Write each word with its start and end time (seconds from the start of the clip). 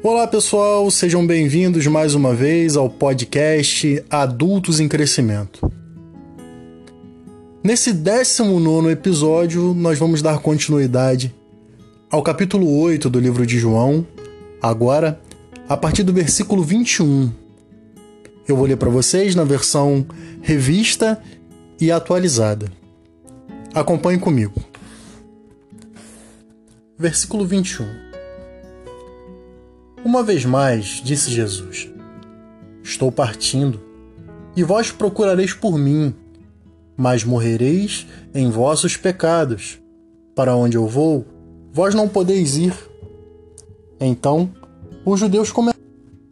Olá 0.00 0.28
pessoal, 0.28 0.88
sejam 0.92 1.26
bem-vindos 1.26 1.84
mais 1.88 2.14
uma 2.14 2.32
vez 2.32 2.76
ao 2.76 2.88
podcast 2.88 4.00
Adultos 4.08 4.78
em 4.78 4.86
Crescimento. 4.86 5.72
Nesse 7.64 7.92
19 7.92 8.90
episódio, 8.92 9.74
nós 9.74 9.98
vamos 9.98 10.22
dar 10.22 10.38
continuidade 10.38 11.34
ao 12.08 12.22
capítulo 12.22 12.78
8 12.78 13.10
do 13.10 13.18
livro 13.18 13.44
de 13.44 13.58
João, 13.58 14.06
agora 14.62 15.20
a 15.68 15.76
partir 15.76 16.04
do 16.04 16.12
versículo 16.12 16.62
21. 16.62 17.32
Eu 18.46 18.56
vou 18.56 18.66
ler 18.66 18.76
para 18.76 18.90
vocês 18.90 19.34
na 19.34 19.42
versão 19.42 20.06
revista 20.40 21.20
e 21.80 21.90
atualizada. 21.90 22.70
Acompanhe 23.74 24.20
comigo. 24.20 24.62
Versículo 26.96 27.44
21. 27.44 28.07
Uma 30.08 30.22
vez 30.22 30.42
mais, 30.46 31.02
disse 31.04 31.30
Jesus: 31.30 31.86
Estou 32.82 33.12
partindo, 33.12 33.78
e 34.56 34.64
vós 34.64 34.90
procurareis 34.90 35.52
por 35.52 35.76
mim, 35.76 36.14
mas 36.96 37.24
morrereis 37.24 38.06
em 38.34 38.48
vossos 38.48 38.96
pecados. 38.96 39.78
Para 40.34 40.56
onde 40.56 40.78
eu 40.78 40.86
vou, 40.86 41.26
vós 41.70 41.94
não 41.94 42.08
podeis 42.08 42.56
ir. 42.56 42.74
Então, 44.00 44.50
os 45.04 45.20
judeus 45.20 45.52
começaram. 45.52 45.84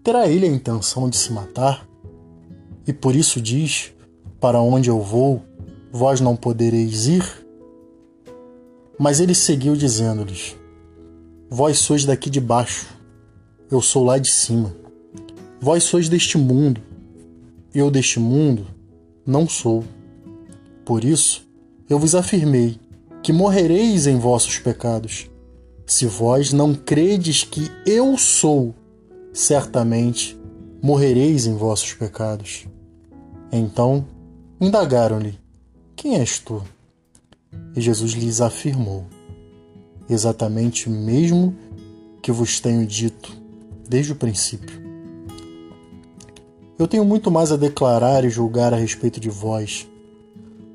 Terá 0.02 0.26
ele 0.26 0.46
a 0.46 0.50
intenção 0.50 1.10
de 1.10 1.18
se 1.18 1.30
matar? 1.30 1.86
E 2.86 2.94
por 2.94 3.14
isso 3.14 3.42
diz: 3.42 3.92
Para 4.40 4.58
onde 4.58 4.88
eu 4.88 5.02
vou, 5.02 5.42
vós 5.92 6.18
não 6.18 6.34
podereis 6.34 7.06
ir? 7.08 7.46
Mas 8.98 9.20
ele 9.20 9.34
seguiu 9.34 9.76
dizendo-lhes: 9.76 10.56
Vós 11.50 11.76
sois 11.76 12.06
daqui 12.06 12.30
de 12.30 12.40
baixo, 12.40 12.95
eu 13.70 13.82
sou 13.82 14.04
lá 14.04 14.18
de 14.18 14.30
cima. 14.30 14.74
Vós 15.60 15.84
sois 15.84 16.08
deste 16.08 16.38
mundo, 16.38 16.80
eu 17.74 17.90
deste 17.90 18.20
mundo 18.20 18.66
não 19.26 19.48
sou. 19.48 19.82
Por 20.84 21.04
isso, 21.04 21.46
eu 21.88 21.98
vos 21.98 22.14
afirmei 22.14 22.78
que 23.22 23.32
morrereis 23.32 24.06
em 24.06 24.18
vossos 24.18 24.58
pecados. 24.58 25.28
Se 25.84 26.06
vós 26.06 26.52
não 26.52 26.74
credes 26.74 27.42
que 27.42 27.68
eu 27.84 28.16
sou, 28.16 28.74
certamente 29.32 30.38
morrereis 30.80 31.46
em 31.46 31.56
vossos 31.56 31.92
pecados. 31.94 32.66
Então 33.50 34.06
indagaram-lhe: 34.60 35.38
Quem 35.96 36.16
és 36.16 36.38
tu? 36.38 36.62
E 37.74 37.80
Jesus 37.80 38.12
lhes 38.12 38.40
afirmou: 38.40 39.06
Exatamente 40.08 40.88
o 40.88 40.92
mesmo 40.92 41.54
que 42.22 42.30
vos 42.30 42.60
tenho 42.60 42.86
dito 42.86 43.45
desde 43.88 44.12
o 44.12 44.16
princípio. 44.16 44.84
Eu 46.78 46.86
tenho 46.86 47.04
muito 47.04 47.30
mais 47.30 47.50
a 47.50 47.56
declarar 47.56 48.24
e 48.24 48.30
julgar 48.30 48.74
a 48.74 48.76
respeito 48.76 49.18
de 49.18 49.30
vós, 49.30 49.88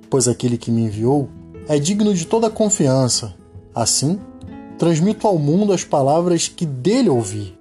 pois 0.09 0.27
aquele 0.27 0.57
que 0.57 0.71
me 0.71 0.81
enviou 0.81 1.29
é 1.67 1.77
digno 1.77 2.13
de 2.13 2.25
toda 2.25 2.49
confiança. 2.49 3.35
Assim, 3.73 4.19
transmito 4.77 5.27
ao 5.27 5.37
mundo 5.37 5.73
as 5.73 5.83
palavras 5.83 6.47
que 6.47 6.65
dele 6.65 7.09
ouvi. 7.09 7.57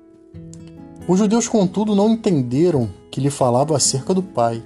Os 1.07 1.19
judeus, 1.19 1.47
contudo, 1.47 1.95
não 1.95 2.11
entenderam 2.11 2.89
que 3.11 3.20
lhe 3.20 3.31
falava 3.31 3.77
acerca 3.77 4.14
do 4.14 4.23
Pai. 4.23 4.62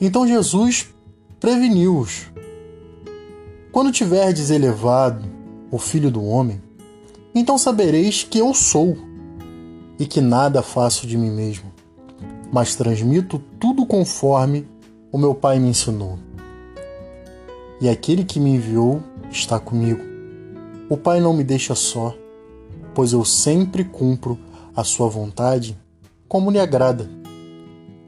Então 0.00 0.26
Jesus 0.26 0.88
preveniu-os 1.40 2.26
quando 3.76 3.92
tiverdes 3.92 4.50
elevado 4.50 5.24
o 5.70 5.78
Filho 5.78 6.10
do 6.10 6.24
Homem, 6.24 6.62
então 7.34 7.58
sabereis 7.58 8.22
que 8.22 8.38
eu 8.38 8.54
sou, 8.54 8.96
e 9.98 10.06
que 10.06 10.20
nada 10.20 10.62
faço 10.62 11.06
de 11.06 11.16
mim 11.16 11.30
mesmo, 11.30 11.72
mas 12.52 12.74
transmito 12.74 13.38
tudo 13.58 13.86
conforme 13.86 14.68
o 15.10 15.18
meu 15.18 15.34
Pai 15.34 15.58
me 15.58 15.68
ensinou. 15.68 16.18
E 17.80 17.88
aquele 17.88 18.24
que 18.24 18.40
me 18.40 18.50
enviou 18.50 19.02
está 19.30 19.58
comigo. 19.58 20.02
O 20.88 20.96
Pai 20.96 21.20
não 21.20 21.32
me 21.32 21.44
deixa 21.44 21.74
só, 21.74 22.14
pois 22.94 23.12
eu 23.12 23.24
sempre 23.24 23.84
cumpro 23.84 24.38
a 24.74 24.84
sua 24.84 25.08
vontade 25.08 25.76
como 26.28 26.50
lhe 26.50 26.58
agrada. 26.58 27.10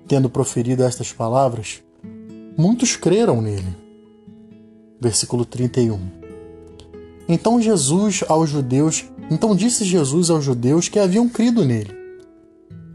Tendo 0.06 0.30
proferido 0.30 0.82
estas 0.82 1.12
palavras, 1.12 1.82
muitos 2.56 2.96
creram 2.96 3.42
nele 3.42 3.88
versículo 5.00 5.44
31. 5.44 5.98
Então 7.28 7.60
Jesus 7.60 8.24
aos 8.28 8.50
judeus, 8.50 9.04
então 9.30 9.54
disse 9.54 9.84
Jesus 9.84 10.30
aos 10.30 10.44
judeus 10.44 10.88
que 10.88 10.98
haviam 10.98 11.28
crido 11.28 11.64
nele: 11.64 11.94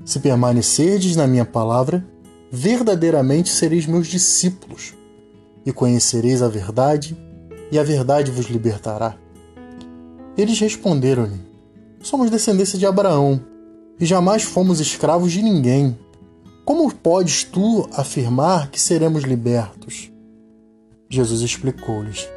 Se 0.04 0.20
permanecerdes 0.20 1.16
na 1.16 1.28
minha 1.28 1.46
palavra, 1.46 2.06
verdadeiramente 2.52 3.50
sereis 3.50 3.86
meus 3.86 4.08
discípulos, 4.08 4.94
e 5.66 5.72
conhecereis 5.72 6.42
a 6.42 6.48
verdade, 6.48 7.18
e 7.72 7.78
a 7.78 7.84
verdade 7.84 8.32
vos 8.32 8.48
libertará. 8.48 9.16
Eles 10.38 10.60
responderam-lhe: 10.60 11.40
Somos 12.02 12.30
descendência 12.30 12.78
de 12.78 12.86
Abraão, 12.86 13.42
e 14.00 14.06
jamais 14.06 14.44
fomos 14.44 14.80
escravos 14.80 15.32
de 15.32 15.42
ninguém. 15.42 15.98
Como 16.66 16.94
podes 16.94 17.44
tu 17.44 17.88
afirmar 17.94 18.72
que 18.72 18.80
seremos 18.80 19.24
libertos? 19.24 20.12
Jesus 21.10 21.42
explicou-lhes: 21.42 22.28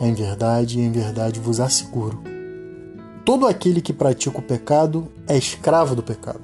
Em 0.00 0.14
verdade, 0.14 0.80
em 0.80 0.90
verdade 0.90 1.40
vos 1.40 1.60
asseguro: 1.60 2.37
todo 3.28 3.46
aquele 3.46 3.82
que 3.82 3.92
pratica 3.92 4.38
o 4.38 4.42
pecado 4.42 5.12
é 5.26 5.36
escravo 5.36 5.94
do 5.94 6.02
pecado. 6.02 6.40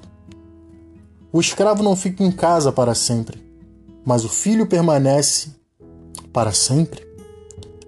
O 1.33 1.41
escravo 1.41 1.83
não 1.83 1.97
fica 1.97 2.23
em 2.23 2.31
casa 2.31 2.71
para 2.71 2.95
sempre, 2.95 3.43
mas 4.05 4.23
o 4.23 4.29
filho 4.29 4.67
permanece 4.67 5.49
para 6.31 6.53
sempre. 6.53 7.03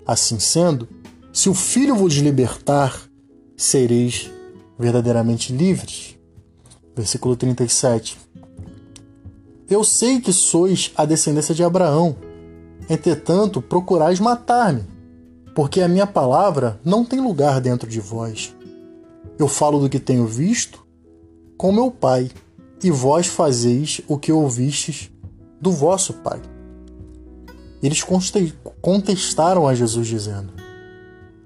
Assim 0.07 0.39
sendo, 0.39 0.89
se 1.31 1.51
o 1.51 1.53
filho 1.53 1.95
vos 1.95 2.15
libertar, 2.15 2.99
sereis 3.55 4.31
verdadeiramente 4.79 5.53
livres. 5.53 6.17
Versículo 6.97 7.37
37. 7.37 8.17
Eu 9.69 9.85
sei 9.85 10.23
que 10.23 10.33
sois 10.33 10.91
a 10.97 11.05
descendência 11.05 11.55
de 11.55 11.63
Abraão 11.63 12.17
Entretanto, 12.89 13.61
procurais 13.61 14.19
matar-me, 14.21 14.85
porque 15.55 15.83
a 15.83 15.89
minha 15.89 16.07
palavra 16.07 16.81
não 16.83 17.05
tem 17.05 17.21
lugar 17.21 17.61
dentro 17.61 17.91
de 17.91 18.01
vós. 18.01 18.56
Eu 19.39 19.49
falo 19.49 19.79
do 19.79 19.89
que 19.89 19.99
tenho 19.99 20.27
visto 20.27 20.85
com 21.57 21.73
meu 21.73 21.91
pai, 21.91 22.31
e 22.83 22.91
vós 22.91 23.27
fazeis 23.27 24.01
o 24.07 24.19
que 24.19 24.31
ouvistes 24.31 25.11
do 25.61 25.73
vosso 25.73 26.13
pai. 26.13 26.41
Eles 27.83 28.05
contestaram 28.83 29.67
a 29.67 29.75
Jesus, 29.75 30.07
dizendo: 30.07 30.53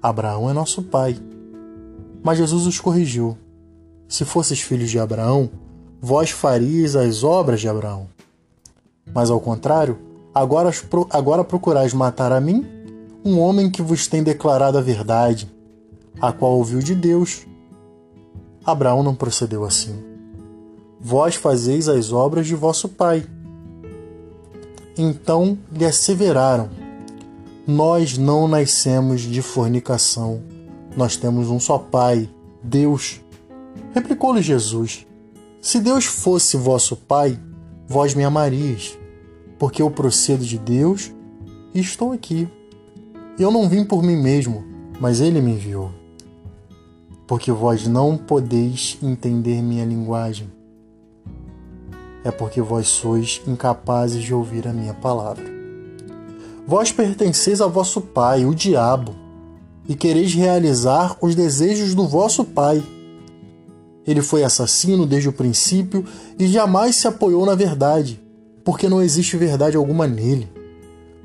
Abraão 0.01 0.49
é 0.49 0.53
nosso 0.53 0.83
pai. 0.83 1.17
Mas 2.21 2.37
Jesus 2.37 2.67
os 2.67 2.79
corrigiu: 2.79 3.37
Se 4.07 4.25
fosseis 4.25 4.59
filhos 4.59 4.91
de 4.91 4.99
Abraão, 4.99 5.49
vós 6.01 6.31
faríeis 6.31 6.95
as 6.95 7.23
obras 7.23 7.61
de 7.61 7.69
Abraão. 7.69 8.09
Mas 9.13 9.29
ao 9.29 9.39
contrário, 9.39 9.97
Agora, 10.33 10.71
agora 11.09 11.43
procurais 11.43 11.93
matar 11.93 12.31
a 12.31 12.39
mim, 12.39 12.65
um 13.23 13.37
homem 13.37 13.69
que 13.69 13.81
vos 13.81 14.07
tem 14.07 14.23
declarado 14.23 14.77
a 14.77 14.81
verdade, 14.81 15.51
a 16.21 16.31
qual 16.31 16.53
ouviu 16.53 16.79
de 16.79 16.95
Deus. 16.95 17.45
Abraão 18.65 19.03
não 19.03 19.15
procedeu 19.15 19.63
assim. 19.63 19.95
Vós 20.99 21.35
fazeis 21.35 21.87
as 21.87 22.11
obras 22.11 22.47
de 22.47 22.55
vosso 22.55 22.87
pai. 22.89 23.25
Então 24.97 25.57
lhe 25.71 25.85
asseveraram: 25.85 26.69
Nós 27.65 28.17
não 28.17 28.47
nascemos 28.47 29.21
de 29.21 29.41
fornicação, 29.41 30.41
nós 30.95 31.15
temos 31.15 31.49
um 31.49 31.59
só 31.59 31.77
pai, 31.77 32.29
Deus. 32.61 33.21
Replicou-lhe 33.93 34.41
Jesus: 34.41 35.05
Se 35.61 35.79
Deus 35.79 36.05
fosse 36.05 36.57
vosso 36.57 36.95
pai, 36.95 37.39
vós 37.87 38.13
me 38.13 38.23
amarias 38.23 38.97
porque 39.61 39.79
eu 39.79 39.91
procedo 39.91 40.43
de 40.43 40.57
Deus 40.57 41.13
e 41.71 41.79
estou 41.79 42.11
aqui. 42.11 42.47
Eu 43.37 43.51
não 43.51 43.69
vim 43.69 43.85
por 43.85 44.01
mim 44.01 44.15
mesmo, 44.15 44.65
mas 44.99 45.21
Ele 45.21 45.39
me 45.39 45.51
enviou. 45.51 45.91
Porque 47.31 47.49
vós 47.49 47.87
não 47.87 48.17
podeis 48.17 48.97
entender 49.01 49.61
minha 49.61 49.85
linguagem. 49.85 50.51
É 52.25 52.29
porque 52.29 52.61
vós 52.61 52.89
sois 52.89 53.41
incapazes 53.47 54.21
de 54.21 54.33
ouvir 54.33 54.67
a 54.67 54.73
minha 54.73 54.93
palavra. 54.93 55.45
Vós 56.67 56.91
pertenceis 56.91 57.61
a 57.61 57.67
vosso 57.67 58.01
pai, 58.01 58.45
o 58.45 58.53
diabo, 58.53 59.15
e 59.87 59.95
quereis 59.95 60.33
realizar 60.33 61.15
os 61.21 61.33
desejos 61.33 61.95
do 61.95 62.05
vosso 62.05 62.43
pai. 62.43 62.83
Ele 64.05 64.21
foi 64.21 64.43
assassino 64.43 65.05
desde 65.05 65.29
o 65.29 65.33
princípio 65.33 66.03
e 66.37 66.47
jamais 66.47 66.97
se 66.97 67.07
apoiou 67.07 67.45
na 67.45 67.55
verdade 67.55 68.21
porque 68.61 68.89
não 68.89 69.01
existe 69.01 69.37
verdade 69.37 69.77
alguma 69.77 70.05
nele. 70.05 70.51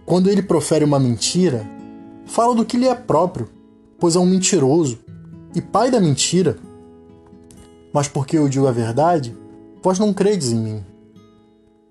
Quando 0.05 0.31
ele 0.31 0.41
profere 0.41 0.85
uma 0.85 1.01
mentira, 1.01 1.69
fala 2.27 2.55
do 2.55 2.65
que 2.65 2.77
lhe 2.77 2.87
é 2.87 2.95
próprio, 2.95 3.49
pois 3.99 4.15
é 4.15 4.21
um 4.21 4.27
mentiroso 4.27 5.05
e 5.57 5.63
pai 5.63 5.91
da 5.91 5.99
mentira. 5.99 6.59
Mas 7.91 8.07
porque 8.07 8.37
eu 8.37 8.47
digo 8.47 8.67
a 8.67 8.73
verdade, 8.73 9.35
vós 9.83 9.99
não 9.99 10.13
credes 10.13 10.53
em 10.53 10.61
mim. 10.61 10.85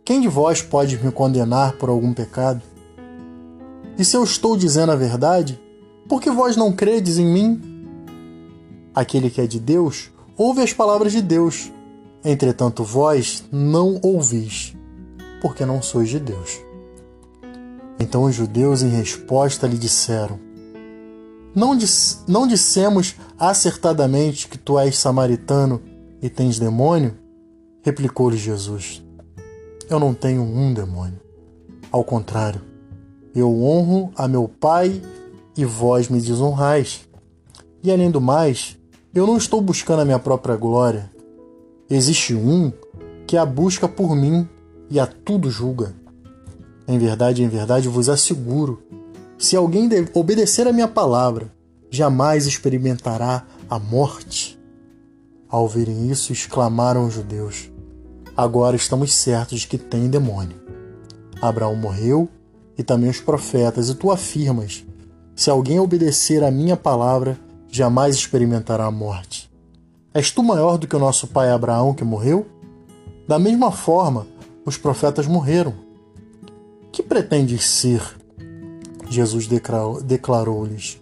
Quem 0.05 0.21
de 0.21 0.27
vós 0.27 0.61
pode 0.61 1.03
me 1.03 1.11
condenar 1.11 1.73
por 1.73 1.89
algum 1.89 2.13
pecado? 2.13 2.61
E 3.97 4.05
se 4.05 4.15
eu 4.15 4.23
estou 4.23 4.55
dizendo 4.55 4.91
a 4.91 4.95
verdade, 4.95 5.59
por 6.07 6.21
que 6.21 6.29
vós 6.29 6.55
não 6.55 6.71
credes 6.71 7.17
em 7.17 7.25
mim? 7.25 7.59
Aquele 8.93 9.31
que 9.31 9.41
é 9.41 9.47
de 9.47 9.59
Deus 9.59 10.11
ouve 10.37 10.61
as 10.61 10.71
palavras 10.71 11.11
de 11.11 11.23
Deus. 11.23 11.71
Entretanto, 12.23 12.83
vós 12.83 13.43
não 13.51 13.99
ouvis, 14.03 14.75
porque 15.41 15.65
não 15.65 15.81
sois 15.81 16.09
de 16.09 16.19
Deus. 16.19 16.59
Então 17.99 18.25
os 18.25 18.35
judeus, 18.35 18.83
em 18.83 18.89
resposta, 18.89 19.65
lhe 19.65 19.77
disseram: 19.77 20.44
Não, 21.55 21.77
não 22.27 22.45
dissemos 22.45 23.15
acertadamente 23.39 24.49
que 24.49 24.57
tu 24.57 24.77
és 24.77 24.97
samaritano 24.97 25.81
e 26.21 26.29
tens 26.29 26.59
demônio? 26.59 27.15
Replicou-lhe 27.81 28.35
Jesus: 28.35 29.01
Eu 29.89 29.97
não 29.97 30.13
tenho 30.13 30.41
um 30.41 30.73
demônio. 30.73 31.19
Ao 31.89 32.03
contrário, 32.03 32.61
eu 33.33 33.63
honro 33.63 34.11
a 34.17 34.27
meu 34.27 34.49
Pai 34.49 35.01
e 35.55 35.63
vós 35.63 36.09
me 36.09 36.19
desonrais. 36.19 37.07
E 37.81 37.89
além 37.89 38.11
do 38.11 38.19
mais, 38.19 38.77
eu 39.13 39.25
não 39.25 39.37
estou 39.37 39.61
buscando 39.61 40.01
a 40.01 40.05
minha 40.05 40.19
própria 40.19 40.57
glória. 40.57 41.09
Existe 41.89 42.33
um 42.33 42.73
que 43.25 43.37
a 43.37 43.45
busca 43.45 43.87
por 43.87 44.13
mim 44.13 44.47
e 44.89 44.99
a 44.99 45.07
tudo 45.07 45.49
julga. 45.49 45.93
Em 46.85 46.99
verdade, 46.99 47.43
em 47.43 47.47
verdade 47.47 47.87
vos 47.87 48.09
asseguro: 48.09 48.81
se 49.37 49.55
alguém 49.55 49.89
obedecer 50.13 50.67
a 50.67 50.73
minha 50.73 50.87
palavra, 50.87 51.51
jamais 51.89 52.45
experimentará 52.45 53.45
a 53.69 53.77
morte. 53.77 54.59
Ao 55.49 55.63
ouvirem 55.63 56.09
isso, 56.09 56.31
exclamaram 56.31 57.05
os 57.05 57.13
judeus: 57.13 57.69
Agora 58.35 58.75
estamos 58.75 59.13
certos 59.13 59.61
de 59.61 59.67
que 59.67 59.77
tem 59.77 60.09
demônio. 60.09 60.55
Abraão 61.41 61.75
morreu 61.75 62.29
e 62.77 62.83
também 62.83 63.09
os 63.09 63.19
profetas, 63.19 63.89
e 63.89 63.95
tu 63.95 64.11
afirmas: 64.11 64.85
Se 65.35 65.49
alguém 65.49 65.79
obedecer 65.79 66.43
a 66.43 66.51
minha 66.51 66.77
palavra, 66.77 67.37
jamais 67.67 68.15
experimentará 68.15 68.85
a 68.85 68.91
morte. 68.91 69.51
És 70.13 70.31
tu 70.31 70.41
maior 70.41 70.77
do 70.77 70.87
que 70.87 70.95
o 70.95 70.99
nosso 70.99 71.27
pai 71.27 71.51
Abraão 71.51 71.93
que 71.93 72.03
morreu? 72.03 72.47
Da 73.27 73.37
mesma 73.37 73.71
forma, 73.71 74.25
os 74.65 74.77
profetas 74.77 75.27
morreram. 75.27 75.73
Que 76.91 77.03
pretendes 77.03 77.69
ser? 77.69 78.01
Jesus 79.15 79.47
declarou-lhes: 79.47 81.01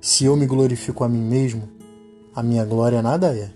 Se 0.00 0.24
eu 0.24 0.36
me 0.36 0.46
glorifico 0.46 1.04
a 1.04 1.08
mim 1.08 1.22
mesmo, 1.22 1.68
a 2.34 2.42
minha 2.42 2.64
glória 2.64 3.00
nada 3.00 3.28
é. 3.28 3.50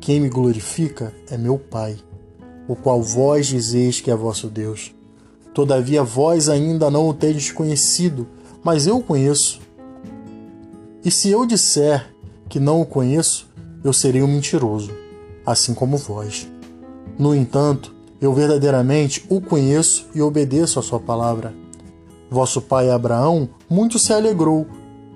Quem 0.00 0.18
me 0.18 0.30
glorifica 0.30 1.12
é 1.28 1.36
meu 1.36 1.58
Pai, 1.58 1.96
o 2.66 2.74
qual 2.74 3.02
vós 3.02 3.46
dizeis 3.46 4.00
que 4.00 4.10
é 4.10 4.16
vosso 4.16 4.48
Deus. 4.48 4.94
Todavia 5.52 6.02
vós 6.02 6.48
ainda 6.48 6.90
não 6.90 7.08
o 7.08 7.14
tendes 7.14 7.52
conhecido, 7.52 8.26
mas 8.64 8.86
eu 8.86 8.96
o 8.96 9.02
conheço. 9.02 9.60
E 11.04 11.10
se 11.10 11.28
eu 11.28 11.44
disser 11.44 12.14
que 12.48 12.58
não 12.58 12.80
o 12.80 12.86
conheço, 12.86 13.48
eu 13.84 13.92
serei 13.92 14.22
um 14.22 14.26
mentiroso, 14.26 14.90
assim 15.44 15.74
como 15.74 15.98
vós. 15.98 16.48
No 17.18 17.34
entanto, 17.34 17.94
eu 18.20 18.32
verdadeiramente 18.32 19.24
o 19.28 19.40
conheço 19.40 20.08
e 20.14 20.22
obedeço 20.22 20.78
a 20.78 20.82
sua 20.82 21.00
palavra. 21.00 21.54
Vosso 22.30 22.62
pai 22.62 22.88
Abraão 22.88 23.48
muito 23.68 23.98
se 23.98 24.12
alegrou, 24.12 24.64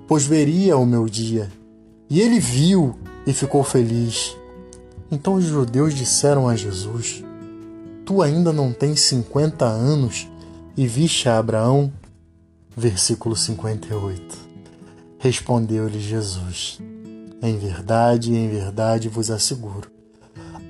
pois 0.05 0.25
veria 0.25 0.75
o 0.75 0.85
meu 0.85 1.05
dia. 1.05 1.49
E 2.09 2.19
ele 2.19 2.39
viu 2.39 2.93
e 3.25 3.31
ficou 3.31 3.63
feliz. 3.63 4.35
Então 5.09 5.35
os 5.35 5.45
judeus 5.45 5.93
disseram 5.93 6.49
a 6.49 6.55
Jesus: 6.57 7.23
Tu 8.05 8.21
ainda 8.21 8.51
não 8.51 8.73
tens 8.73 8.99
cinquenta 8.99 9.65
anos 9.65 10.27
e 10.75 10.85
viste 10.85 11.29
a 11.29 11.37
Abraão? 11.37 11.91
Versículo 12.75 13.33
58. 13.33 14.37
Respondeu-lhe 15.17 16.01
Jesus: 16.01 16.81
Em 17.41 17.57
verdade, 17.57 18.35
em 18.35 18.49
verdade 18.49 19.07
vos 19.07 19.31
asseguro, 19.31 19.89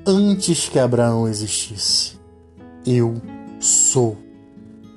antes 0.05 0.69
que 0.69 0.77
Abraão 0.77 1.27
existisse, 1.27 2.19
eu 2.85 3.15
sou. 3.59 4.15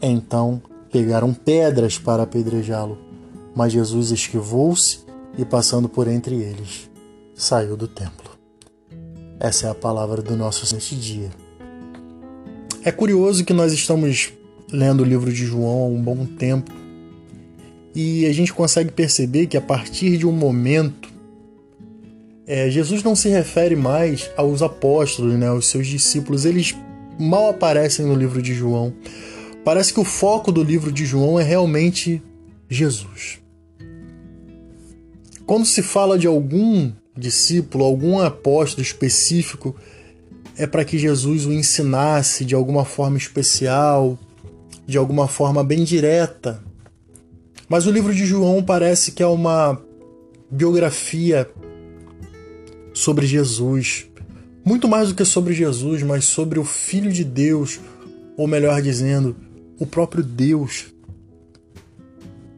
Então 0.00 0.62
pegaram 0.90 1.32
pedras 1.32 1.99
para 1.99 2.23
apedrejá-lo, 2.23 2.99
mas 3.55 3.73
Jesus 3.73 4.11
esquivou-se 4.11 5.00
e, 5.37 5.44
passando 5.44 5.88
por 5.88 6.08
entre 6.08 6.37
eles, 6.37 6.90
saiu 7.35 7.76
do 7.76 7.87
templo. 7.87 8.31
Essa 9.40 9.69
é 9.69 9.70
a 9.70 9.75
palavra 9.75 10.20
do 10.20 10.37
nosso 10.37 10.75
neste 10.75 10.96
dia. 10.96 11.31
É 12.85 12.90
curioso 12.90 13.44
que 13.44 13.52
nós 13.52 13.73
estamos 13.73 14.32
lendo 14.73 15.00
o 15.00 15.05
livro 15.05 15.32
de 15.32 15.44
João 15.44 15.85
há 15.85 15.87
um 15.87 16.02
bom 16.02 16.26
tempo 16.26 16.73
e 17.94 18.26
a 18.26 18.32
gente 18.32 18.52
consegue 18.52 18.93
perceber 18.93 19.46
que 19.46 19.56
a 19.56 19.61
partir 19.61 20.17
de 20.19 20.26
um 20.26 20.32
momento 20.32 21.08
é, 22.46 22.70
Jesus 22.70 23.02
não 23.02 23.14
se 23.14 23.29
refere 23.29 23.76
mais 23.76 24.31
aos 24.35 24.62
apóstolos, 24.62 25.35
né, 25.35 25.49
aos 25.49 25.69
seus 25.69 25.87
discípulos, 25.87 26.46
eles 26.46 26.75
mal 27.19 27.50
aparecem 27.50 28.06
no 28.06 28.14
livro 28.14 28.40
de 28.40 28.55
João. 28.55 28.93
Parece 29.64 29.93
que 29.93 30.00
o 30.00 30.05
foco 30.05 30.50
do 30.50 30.62
livro 30.62 30.90
de 30.90 31.05
João 31.05 31.38
é 31.38 31.43
realmente 31.43 32.22
Jesus. 32.69 33.40
Quando 35.46 35.66
se 35.66 35.82
fala 35.82 36.19
de 36.19 36.26
algum 36.26 36.93
discípulo, 37.16 37.84
algum 37.84 38.20
apóstolo 38.20 38.82
específico, 38.82 39.75
é 40.56 40.66
para 40.66 40.84
que 40.84 40.99
Jesus 40.99 41.46
o 41.46 41.52
ensinasse 41.52 42.44
de 42.44 42.55
alguma 42.55 42.84
forma 42.84 43.16
especial, 43.16 44.19
de 44.87 44.99
alguma 44.99 45.28
forma 45.28 45.62
bem 45.64 45.84
direta. 45.84 46.62
Mas 47.69 47.87
o 47.87 47.90
livro 47.90 48.14
de 48.14 48.26
João 48.26 48.62
parece 48.62 49.12
que 49.12 49.22
é 49.22 49.26
uma 49.26 49.81
biografia 50.50 51.49
sobre 52.93 53.26
Jesus. 53.26 54.06
Muito 54.64 54.88
mais 54.88 55.08
do 55.08 55.14
que 55.14 55.25
sobre 55.25 55.54
Jesus, 55.54 56.02
mas 56.02 56.25
sobre 56.25 56.58
o 56.58 56.64
Filho 56.64 57.12
de 57.12 57.25
Deus, 57.25 57.81
ou 58.37 58.46
melhor 58.46 58.82
dizendo, 58.82 59.37
o 59.78 59.86
próprio 59.86 60.22
Deus. 60.22 60.86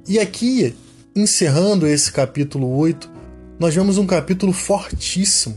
E 0.08 0.19
aqui, 0.19 0.75
encerrando 1.15 1.86
esse 1.86 2.10
capítulo 2.12 2.77
8, 2.77 3.10
nós 3.58 3.74
vemos 3.74 3.98
um 3.98 4.06
capítulo 4.06 4.53
fortíssimo 4.53 5.56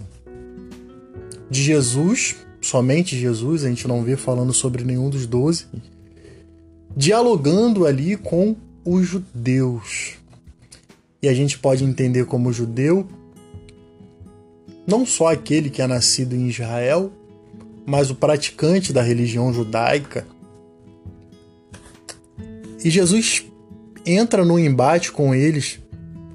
de 1.49 1.63
Jesus, 1.63 2.35
somente 2.61 3.17
Jesus, 3.17 3.63
a 3.63 3.69
gente 3.69 3.87
não 3.87 4.03
vê 4.03 4.17
falando 4.17 4.53
sobre 4.53 4.83
nenhum 4.83 5.09
dos 5.09 5.25
doze, 5.25 5.65
dialogando 6.95 7.85
ali 7.85 8.17
com 8.17 8.55
os 8.83 9.07
judeus. 9.07 10.15
E 11.21 11.29
a 11.29 11.33
gente 11.33 11.57
pode 11.57 11.83
entender 11.83 12.25
como 12.25 12.51
judeu 12.51 13.07
não 14.85 15.05
só 15.05 15.27
aquele 15.27 15.69
que 15.69 15.81
é 15.81 15.87
nascido 15.87 16.35
em 16.35 16.49
Israel, 16.49 17.11
mas 17.85 18.09
o 18.09 18.15
praticante 18.15 18.91
da 18.91 19.01
religião 19.01 19.53
judaica. 19.53 20.27
E 22.83 22.89
Jesus 22.89 23.45
entra 24.05 24.43
no 24.43 24.59
embate 24.59 25.11
com 25.11 25.33
eles 25.33 25.79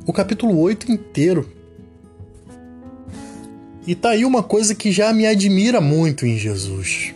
o 0.06 0.12
capítulo 0.12 0.58
8 0.58 0.90
inteiro. 0.90 1.48
E 3.86 3.94
tá 3.94 4.10
aí 4.10 4.24
uma 4.24 4.42
coisa 4.42 4.74
que 4.74 4.90
já 4.90 5.12
me 5.12 5.26
admira 5.26 5.80
muito 5.80 6.26
em 6.26 6.38
Jesus. 6.38 7.14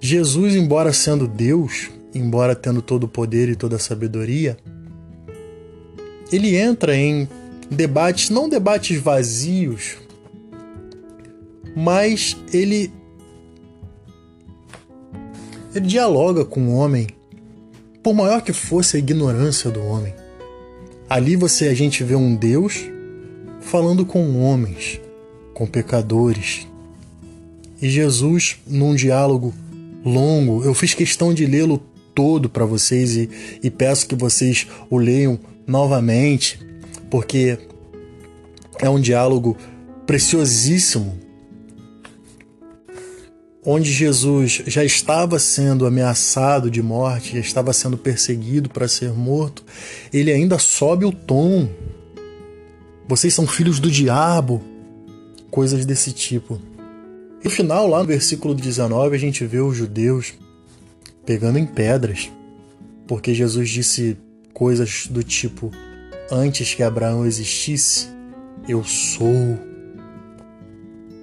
Jesus, 0.00 0.54
embora 0.54 0.92
sendo 0.92 1.26
Deus, 1.26 1.90
embora 2.14 2.54
tendo 2.54 2.80
todo 2.80 3.04
o 3.04 3.08
poder 3.08 3.48
e 3.48 3.56
toda 3.56 3.76
a 3.76 3.78
sabedoria, 3.78 4.56
ele 6.32 6.56
entra 6.56 6.96
em 6.96 7.28
debates, 7.70 8.30
não 8.30 8.48
debates 8.48 9.00
vazios, 9.00 9.98
mas 11.76 12.36
ele 12.52 12.92
ele 15.74 15.86
dialoga 15.86 16.44
com 16.44 16.68
o 16.68 16.74
homem, 16.74 17.06
por 18.02 18.14
maior 18.14 18.42
que 18.42 18.52
fosse 18.52 18.96
a 18.96 18.98
ignorância 18.98 19.70
do 19.70 19.82
homem. 19.84 20.14
Ali 21.08 21.36
você 21.36 21.68
a 21.68 21.74
gente 21.74 22.02
vê 22.04 22.14
um 22.14 22.34
Deus 22.34 22.84
falando 23.60 24.06
com 24.06 24.40
homens, 24.42 25.00
com 25.52 25.66
pecadores. 25.66 26.66
E 27.80 27.88
Jesus, 27.88 28.58
num 28.66 28.94
diálogo 28.94 29.54
longo. 30.04 30.64
Eu 30.64 30.74
fiz 30.74 30.94
questão 30.94 31.32
de 31.32 31.46
lê-lo 31.46 31.82
todo 32.14 32.48
para 32.48 32.64
vocês 32.64 33.16
e, 33.16 33.30
e 33.62 33.70
peço 33.70 34.06
que 34.06 34.14
vocês 34.14 34.66
o 34.88 34.96
leiam 34.96 35.38
novamente, 35.66 36.58
porque 37.10 37.58
é 38.78 38.88
um 38.88 39.00
diálogo 39.00 39.56
preciosíssimo, 40.06 41.18
onde 43.64 43.92
Jesus 43.92 44.62
já 44.66 44.84
estava 44.84 45.38
sendo 45.38 45.86
ameaçado 45.86 46.70
de 46.70 46.82
morte, 46.82 47.34
já 47.34 47.40
estava 47.40 47.72
sendo 47.72 47.98
perseguido 47.98 48.70
para 48.70 48.88
ser 48.88 49.12
morto, 49.12 49.64
ele 50.12 50.32
ainda 50.32 50.58
sobe 50.58 51.04
o 51.04 51.12
tom. 51.12 51.68
Vocês 53.06 53.34
são 53.34 53.46
filhos 53.46 53.78
do 53.78 53.90
diabo. 53.90 54.62
coisas 55.50 55.84
desse 55.84 56.12
tipo. 56.12 56.60
E 57.42 57.44
no 57.44 57.50
final, 57.50 57.88
lá 57.88 57.98
no 57.98 58.06
versículo 58.06 58.54
19, 58.54 59.16
a 59.16 59.18
gente 59.18 59.44
vê 59.44 59.58
os 59.58 59.76
judeus 59.76 60.34
pegando 61.26 61.58
em 61.58 61.66
pedras, 61.66 62.30
porque 63.08 63.34
Jesus 63.34 63.68
disse 63.68 64.16
coisas 64.54 65.06
do 65.08 65.24
tipo: 65.24 65.72
Antes 66.30 66.74
que 66.74 66.82
Abraão 66.82 67.26
existisse, 67.26 68.08
eu 68.68 68.84
sou. 68.84 69.69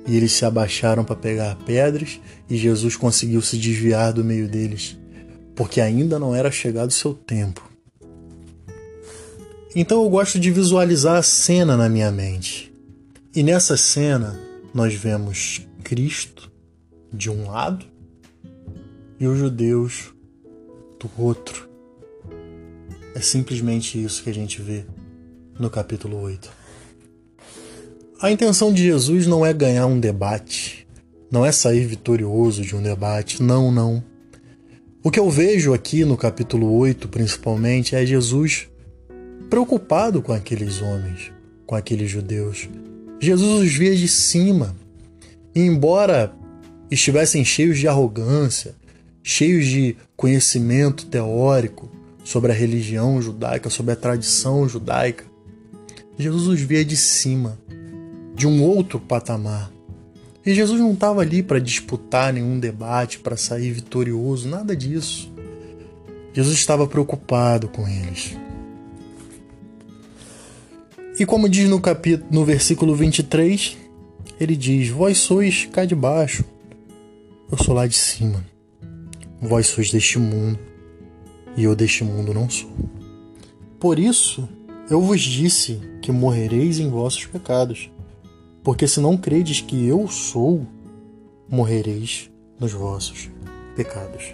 E 0.08 0.16
eles 0.16 0.32
se 0.32 0.46
abaixaram 0.46 1.04
para 1.04 1.16
pegar 1.16 1.56
pedras 1.66 2.20
e 2.50 2.56
Jesus 2.56 2.96
conseguiu 2.96 3.42
se 3.42 3.58
desviar 3.58 4.14
do 4.14 4.24
meio 4.24 4.48
deles, 4.48 4.98
porque 5.54 5.82
ainda 5.82 6.18
não 6.18 6.34
era 6.34 6.50
chegado 6.50 6.90
o 6.90 6.94
seu 6.94 7.14
tempo. 7.14 7.70
Então 9.76 10.02
eu 10.02 10.10
gosto 10.10 10.40
de 10.40 10.50
visualizar 10.50 11.18
a 11.18 11.22
cena 11.22 11.76
na 11.76 11.90
minha 11.90 12.12
mente. 12.12 12.74
E 13.36 13.44
nessa 13.44 13.76
cena 13.76 14.40
nós 14.74 14.94
vemos 14.94 15.62
Cristo 15.84 16.52
de 17.14 17.30
um 17.30 17.48
lado 17.52 17.86
e 19.20 19.28
os 19.28 19.38
judeus 19.38 20.14
do 21.00 21.10
outro. 21.18 21.70
É 23.14 23.20
simplesmente 23.20 24.02
isso 24.02 24.24
que 24.24 24.30
a 24.30 24.34
gente 24.34 24.62
vê 24.62 24.86
no 25.60 25.70
capítulo 25.70 26.22
8. 26.22 26.67
A 28.20 28.32
intenção 28.32 28.74
de 28.74 28.82
Jesus 28.82 29.28
não 29.28 29.46
é 29.46 29.54
ganhar 29.54 29.86
um 29.86 30.00
debate, 30.00 30.88
não 31.30 31.46
é 31.46 31.52
sair 31.52 31.86
vitorioso 31.86 32.64
de 32.64 32.76
um 32.76 32.82
debate, 32.82 33.44
não, 33.44 33.72
não. 33.72 34.04
O 35.04 35.12
que 35.12 35.20
eu 35.20 35.30
vejo 35.30 35.72
aqui 35.72 36.04
no 36.04 36.18
capítulo 36.18 36.74
8, 36.78 37.08
principalmente, 37.10 37.96
é 37.96 38.04
Jesus 38.04 38.68
preocupado 39.52 40.20
com 40.24 40.34
aqueles 40.34 40.82
homens, 40.82 41.32
com 41.68 41.76
aqueles 41.76 42.10
judeus. 42.10 42.68
Jesus 43.20 43.68
os 43.68 43.76
via 43.76 43.96
de 43.96 44.08
cima. 44.08 44.76
E 45.54 45.62
embora 45.62 46.34
estivessem 46.90 47.46
cheios 47.46 47.78
de 47.78 47.88
arrogância, 47.88 48.74
cheios 49.22 49.68
de 49.68 49.96
conhecimento 50.16 51.06
teórico 51.06 51.88
sobre 52.24 52.52
a 52.52 52.56
religião 52.56 53.22
judaica, 53.22 53.70
sobre 53.70 53.94
a 53.94 53.96
tradição 53.96 54.68
judaica, 54.68 55.24
Jesus 56.18 56.48
os 56.48 56.60
via 56.60 56.84
de 56.84 56.98
cima, 56.98 57.60
de 58.38 58.46
um 58.46 58.64
outro 58.64 59.00
patamar. 59.00 59.72
E 60.46 60.54
Jesus 60.54 60.80
não 60.80 60.94
estava 60.94 61.22
ali 61.22 61.42
para 61.42 61.60
disputar 61.60 62.32
nenhum 62.32 62.60
debate, 62.60 63.18
para 63.18 63.36
sair 63.36 63.72
vitorioso, 63.72 64.48
nada 64.48 64.76
disso. 64.76 65.34
Jesus 66.32 66.56
estava 66.56 66.86
preocupado 66.86 67.68
com 67.68 67.88
eles. 67.88 68.38
E 71.20 71.26
como 71.26 71.50
diz 71.50 71.68
no 71.68 71.82
capítulo, 71.82 72.30
no 72.32 72.46
versículo 72.46 72.94
23, 72.94 73.76
ele 74.40 74.56
diz: 74.56 74.90
Vós 74.90 75.18
sois 75.18 75.66
cá 75.66 75.84
de 75.84 75.96
baixo, 75.96 76.46
eu 77.52 77.58
sou 77.58 77.74
lá 77.74 77.88
de 77.88 77.96
cima. 77.96 78.46
Vós 79.42 79.66
sois 79.66 79.90
deste 79.90 80.20
mundo, 80.20 80.60
e 81.58 81.64
eu 81.64 81.76
deste 81.76 82.04
mundo 82.04 82.36
não 82.36 82.48
sou. 82.48 82.70
Por 83.80 83.98
isso 83.98 84.48
eu 84.92 85.02
vos 85.02 85.22
disse 85.22 85.82
que 86.04 86.12
morrereis 86.12 86.78
em 86.78 86.88
vossos 86.88 87.26
pecados, 87.26 87.90
porque 88.68 88.86
se 88.86 89.00
não 89.00 89.16
credes 89.16 89.62
que 89.62 89.88
eu 89.88 90.10
sou, 90.10 90.68
morrereis 91.48 92.30
nos 92.60 92.74
vossos 92.74 93.30
pecados. 93.78 94.34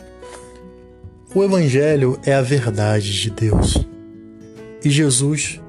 O 1.36 1.44
Evangelho 1.44 2.20
é 2.25 2.34
a 2.34 2.42
verdade 2.42 3.13
de 3.13 3.30
Deus. 3.30 3.86
E 4.84 4.90
Jesus 4.90 5.62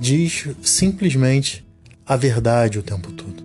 diz 0.00 0.48
simplesmente 0.62 1.64
a 2.04 2.16
verdade 2.16 2.76
o 2.76 2.82
tempo 2.82 3.12
todo. 3.12 3.44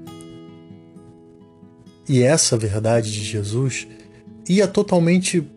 E 2.09 2.23
essa 2.23 2.57
verdade 2.57 3.11
de 3.11 3.23
Jesus 3.23 3.87
ia 4.49 4.67
totalmente 4.67 5.47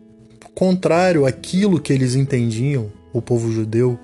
contrário 0.53 1.25
àquilo 1.25 1.81
que 1.81 1.91
eles 1.91 2.13
entendiam, 2.13 2.91
o 3.11 3.19
povo 3.19 3.51
judeu, 3.51 3.97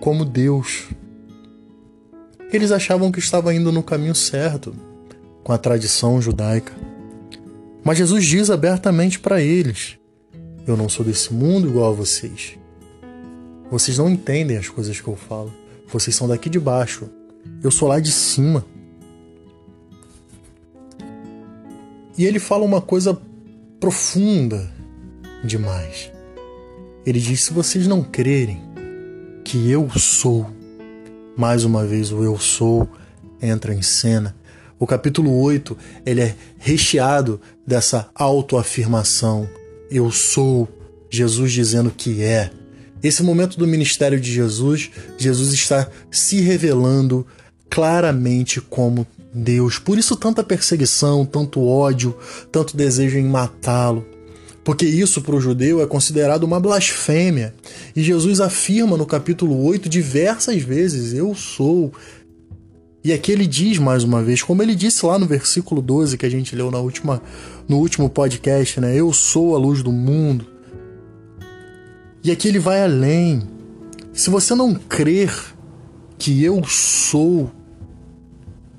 como 0.00 0.24
Deus. 0.24 0.88
Eles 2.52 2.70
achavam 2.70 3.10
que 3.10 3.18
estava 3.18 3.54
indo 3.54 3.72
no 3.72 3.82
caminho 3.82 4.14
certo, 4.14 4.74
com 5.42 5.52
a 5.52 5.58
tradição 5.58 6.20
judaica. 6.20 6.72
Mas 7.82 7.98
Jesus 7.98 8.24
diz 8.24 8.50
abertamente 8.50 9.18
para 9.18 9.40
eles: 9.40 9.98
Eu 10.66 10.76
não 10.76 10.88
sou 10.88 11.04
desse 11.04 11.32
mundo 11.32 11.68
igual 11.68 11.92
a 11.92 11.96
vocês. 11.96 12.58
Vocês 13.70 13.96
não 13.96 14.10
entendem 14.10 14.56
as 14.56 14.68
coisas 14.68 15.00
que 15.00 15.08
eu 15.08 15.16
falo. 15.16 15.52
Vocês 15.88 16.14
são 16.14 16.28
daqui 16.28 16.50
de 16.50 16.60
baixo. 16.60 17.08
Eu 17.62 17.70
sou 17.70 17.88
lá 17.88 17.98
de 17.98 18.12
cima. 18.12 18.64
E 22.16 22.26
ele 22.26 22.38
fala 22.38 22.64
uma 22.64 22.80
coisa 22.80 23.18
profunda 23.80 24.70
demais. 25.42 26.12
Ele 27.04 27.18
diz: 27.18 27.44
se 27.44 27.52
vocês 27.52 27.86
não 27.86 28.02
crerem, 28.02 28.60
que 29.44 29.70
eu 29.70 29.88
sou. 29.98 30.46
Mais 31.36 31.64
uma 31.64 31.84
vez 31.84 32.12
o 32.12 32.22
eu 32.22 32.38
sou 32.38 32.88
entra 33.40 33.74
em 33.74 33.82
cena. 33.82 34.34
O 34.78 34.86
capítulo 34.86 35.40
8, 35.40 35.76
ele 36.04 36.20
é 36.20 36.36
recheado 36.58 37.40
dessa 37.66 38.10
autoafirmação. 38.14 39.48
Eu 39.90 40.10
sou 40.10 40.68
Jesus 41.08 41.52
dizendo 41.52 41.90
que 41.90 42.22
é. 42.22 42.50
Esse 43.02 43.22
momento 43.22 43.58
do 43.58 43.66
ministério 43.66 44.20
de 44.20 44.32
Jesus, 44.32 44.90
Jesus 45.18 45.52
está 45.52 45.88
se 46.10 46.40
revelando 46.40 47.26
claramente 47.70 48.60
como 48.60 49.06
Deus. 49.34 49.78
Por 49.78 49.98
isso 49.98 50.14
tanta 50.14 50.44
perseguição, 50.44 51.24
tanto 51.24 51.66
ódio, 51.66 52.16
tanto 52.50 52.76
desejo 52.76 53.18
em 53.18 53.24
matá-lo 53.24 54.06
porque 54.64 54.86
isso 54.86 55.20
para 55.22 55.34
o 55.34 55.40
judeu 55.40 55.82
é 55.82 55.86
considerado 55.86 56.44
uma 56.44 56.60
blasfêmia. 56.60 57.54
E 57.96 58.02
Jesus 58.02 58.40
afirma 58.40 58.96
no 58.96 59.04
capítulo 59.04 59.64
8 59.64 59.88
diversas 59.88 60.62
vezes: 60.62 61.12
Eu 61.12 61.34
sou. 61.34 61.92
E 63.04 63.12
aqui 63.12 63.32
ele 63.32 63.48
diz 63.48 63.78
mais 63.78 64.04
uma 64.04 64.22
vez, 64.22 64.42
como 64.42 64.62
ele 64.62 64.76
disse 64.76 65.04
lá 65.04 65.18
no 65.18 65.26
versículo 65.26 65.82
12 65.82 66.16
que 66.16 66.24
a 66.24 66.30
gente 66.30 66.54
leu 66.54 66.70
na 66.70 66.78
última, 66.78 67.20
no 67.68 67.78
último 67.78 68.08
podcast, 68.08 68.80
né? 68.80 68.94
Eu 68.94 69.12
sou 69.12 69.56
a 69.56 69.58
luz 69.58 69.82
do 69.82 69.90
mundo. 69.90 70.46
E 72.22 72.30
aqui 72.30 72.46
ele 72.46 72.60
vai 72.60 72.80
além. 72.84 73.42
Se 74.12 74.30
você 74.30 74.54
não 74.54 74.74
crer 74.74 75.34
que 76.16 76.44
eu 76.44 76.62
sou, 76.62 77.50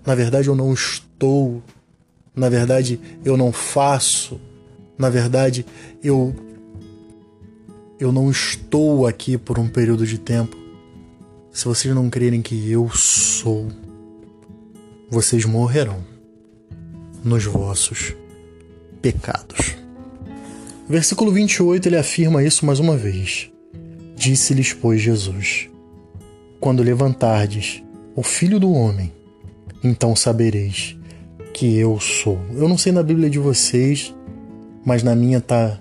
na 0.06 0.16
verdade 0.16 0.48
eu 0.48 0.56
não 0.56 0.74
estou, 0.74 1.62
na 2.34 2.48
verdade 2.48 2.98
eu 3.26 3.36
não 3.36 3.52
faço, 3.52 4.40
na 4.98 5.10
verdade, 5.10 5.66
eu 6.04 6.36
eu 8.00 8.12
não 8.12 8.30
estou 8.30 9.08
aqui 9.08 9.38
por 9.38 9.58
um 9.58 9.68
período 9.68 10.06
de 10.06 10.18
tempo. 10.18 10.58
Se 11.52 11.66
vocês 11.66 11.94
não 11.96 12.10
crerem 12.10 12.42
que 12.42 12.70
eu 12.70 12.90
sou, 12.90 13.68
vocês 15.10 15.46
morrerão 15.46 16.04
nos 17.24 17.46
vossos 17.46 18.14
pecados. 19.02 19.76
Versículo 20.90 21.32
28 21.32 21.88
ele 21.88 21.98
afirma 21.98 22.44
isso 22.44 22.66
mais 22.66 22.80
uma 22.80 22.98
vez. 22.98 23.50
Disse-lhes, 24.16 24.74
pois, 24.74 25.02
Jesus: 25.02 25.70
Quando 26.60 26.84
levantardes 26.84 27.82
o 28.16 28.24
filho 28.24 28.60
do 28.60 28.72
homem, 28.72 29.14
então 29.84 30.16
sabereis 30.16 30.98
que 31.54 31.78
eu 31.78 32.00
sou. 32.00 32.40
Eu 32.56 32.68
não 32.68 32.78
sei 32.78 32.92
na 32.92 33.04
Bíblia 33.04 33.30
de 33.30 33.40
vocês 33.40 34.14
mas 34.86 35.04
na 35.04 35.16
minha 35.16 35.40
tá 35.40 35.80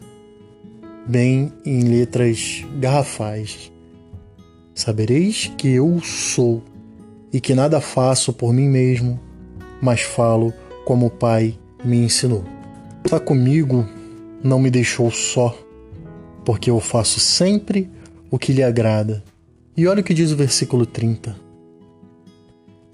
bem 1.06 1.52
em 1.64 1.82
letras 1.82 2.64
garrafais. 2.78 3.72
Sabereis 4.74 5.52
que 5.56 5.68
eu 5.68 6.00
sou 6.00 6.62
e 7.32 7.40
que 7.40 7.54
nada 7.54 7.80
faço 7.80 8.32
por 8.32 8.52
mim 8.52 8.68
mesmo, 8.68 9.20
mas 9.80 10.02
falo 10.02 10.52
como 10.84 11.06
o 11.06 11.10
Pai 11.10 11.58
me 11.84 11.98
ensinou. 11.98 12.44
Está 13.04 13.18
comigo, 13.18 13.86
não 14.42 14.58
me 14.58 14.70
deixou 14.70 15.10
só, 15.10 15.56
porque 16.44 16.70
eu 16.70 16.78
faço 16.80 17.20
sempre 17.20 17.90
o 18.30 18.38
que 18.38 18.52
lhe 18.52 18.62
agrada. 18.62 19.22
E 19.76 19.86
olha 19.86 20.00
o 20.00 20.04
que 20.04 20.14
diz 20.14 20.30
o 20.30 20.36
versículo 20.36 20.86
30. 20.86 21.36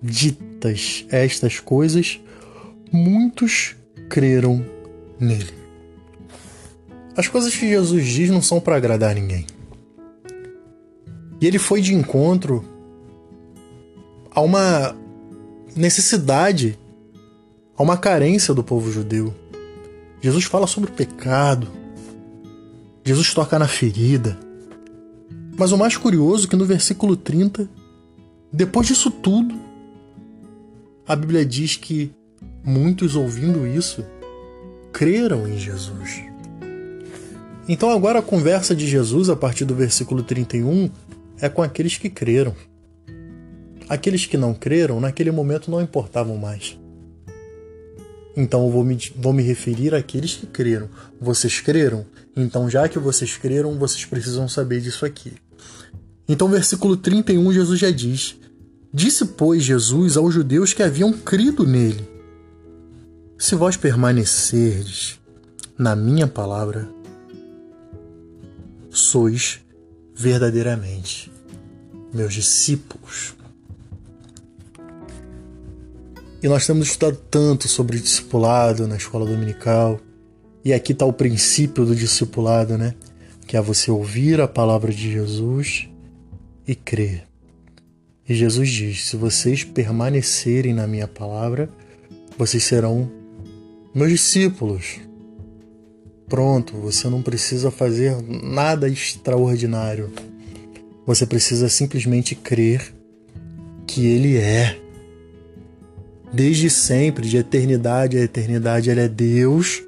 Ditas 0.02 1.04
estas 1.10 1.58
coisas, 1.58 2.20
muitos 2.92 3.76
creram 4.08 4.64
nele. 5.20 5.57
As 7.18 7.26
coisas 7.26 7.52
que 7.52 7.68
Jesus 7.68 8.06
diz 8.06 8.30
não 8.30 8.40
são 8.40 8.60
para 8.60 8.76
agradar 8.76 9.12
ninguém. 9.12 9.44
E 11.40 11.46
ele 11.48 11.58
foi 11.58 11.80
de 11.80 11.92
encontro 11.92 12.64
a 14.30 14.40
uma 14.40 14.96
necessidade, 15.74 16.78
a 17.76 17.82
uma 17.82 17.96
carência 17.96 18.54
do 18.54 18.62
povo 18.62 18.92
judeu. 18.92 19.34
Jesus 20.22 20.44
fala 20.44 20.68
sobre 20.68 20.90
o 20.90 20.92
pecado. 20.92 21.66
Jesus 23.04 23.34
toca 23.34 23.58
na 23.58 23.66
ferida. 23.66 24.38
Mas 25.58 25.72
o 25.72 25.76
mais 25.76 25.96
curioso 25.96 26.46
é 26.46 26.50
que 26.50 26.54
no 26.54 26.64
versículo 26.64 27.16
30, 27.16 27.68
depois 28.52 28.86
disso 28.86 29.10
tudo, 29.10 29.56
a 31.04 31.16
Bíblia 31.16 31.44
diz 31.44 31.74
que 31.74 32.12
muitos 32.62 33.16
ouvindo 33.16 33.66
isso 33.66 34.06
creram 34.92 35.48
em 35.48 35.58
Jesus. 35.58 36.28
Então 37.68 37.90
agora 37.90 38.20
a 38.20 38.22
conversa 38.22 38.74
de 38.74 38.86
Jesus 38.86 39.28
a 39.28 39.36
partir 39.36 39.64
do 39.66 39.74
versículo 39.74 40.22
31 40.22 40.90
é 41.38 41.48
com 41.48 41.62
aqueles 41.62 41.98
que 41.98 42.08
creram. 42.08 42.56
Aqueles 43.88 44.24
que 44.26 44.36
não 44.36 44.54
creram, 44.54 45.00
naquele 45.00 45.30
momento 45.30 45.70
não 45.70 45.80
importavam 45.80 46.36
mais. 46.36 46.78
Então 48.36 48.64
eu 48.64 48.70
vou 48.70 48.84
me, 48.84 48.96
vou 49.16 49.32
me 49.32 49.42
referir 49.42 49.94
àqueles 49.94 50.34
que 50.34 50.46
creram. 50.46 50.88
Vocês 51.20 51.60
creram? 51.60 52.06
Então, 52.36 52.70
já 52.70 52.88
que 52.88 52.98
vocês 52.98 53.36
creram, 53.36 53.76
vocês 53.76 54.04
precisam 54.04 54.48
saber 54.48 54.80
disso 54.80 55.04
aqui. 55.04 55.32
Então, 56.28 56.48
versículo 56.48 56.96
31, 56.96 57.52
Jesus 57.52 57.80
já 57.80 57.90
diz: 57.90 58.36
Disse, 58.94 59.24
pois, 59.24 59.64
Jesus 59.64 60.16
aos 60.16 60.32
judeus 60.32 60.72
que 60.72 60.84
haviam 60.84 61.12
crido 61.12 61.66
nele: 61.66 62.08
Se 63.36 63.56
vós 63.56 63.76
permanecerdes 63.76 65.18
na 65.76 65.96
minha 65.96 66.28
palavra, 66.28 66.88
sois 68.98 69.60
verdadeiramente 70.14 71.32
meus 72.12 72.34
discípulos. 72.34 73.36
E 76.42 76.48
nós 76.48 76.66
temos 76.66 76.88
estudado 76.88 77.20
tanto 77.30 77.68
sobre 77.68 77.98
discipulado 77.98 78.86
na 78.86 78.96
escola 78.96 79.26
dominical. 79.26 80.00
E 80.64 80.72
aqui 80.72 80.92
está 80.92 81.04
o 81.04 81.12
princípio 81.12 81.84
do 81.84 81.94
discipulado, 81.94 82.78
né? 82.78 82.94
Que 83.46 83.56
é 83.56 83.60
você 83.60 83.90
ouvir 83.90 84.40
a 84.40 84.46
palavra 84.46 84.92
de 84.92 85.10
Jesus 85.10 85.88
e 86.66 86.74
crer. 86.74 87.26
E 88.28 88.34
Jesus 88.34 88.68
diz: 88.68 89.06
se 89.06 89.16
vocês 89.16 89.64
permanecerem 89.64 90.74
na 90.74 90.86
minha 90.86 91.08
palavra, 91.08 91.68
vocês 92.36 92.62
serão 92.62 93.10
meus 93.94 94.10
discípulos. 94.10 95.00
Pronto, 96.28 96.76
você 96.76 97.08
não 97.08 97.22
precisa 97.22 97.70
fazer 97.70 98.16
nada 98.22 98.88
extraordinário. 98.88 100.12
Você 101.06 101.24
precisa 101.24 101.68
simplesmente 101.68 102.34
crer 102.34 102.94
que 103.86 104.06
Ele 104.06 104.36
é 104.36 104.78
desde 106.32 106.68
sempre, 106.68 107.26
de 107.26 107.38
eternidade 107.38 108.18
a 108.18 108.22
eternidade, 108.22 108.90
Ele 108.90 109.00
é 109.00 109.08
Deus. 109.08 109.82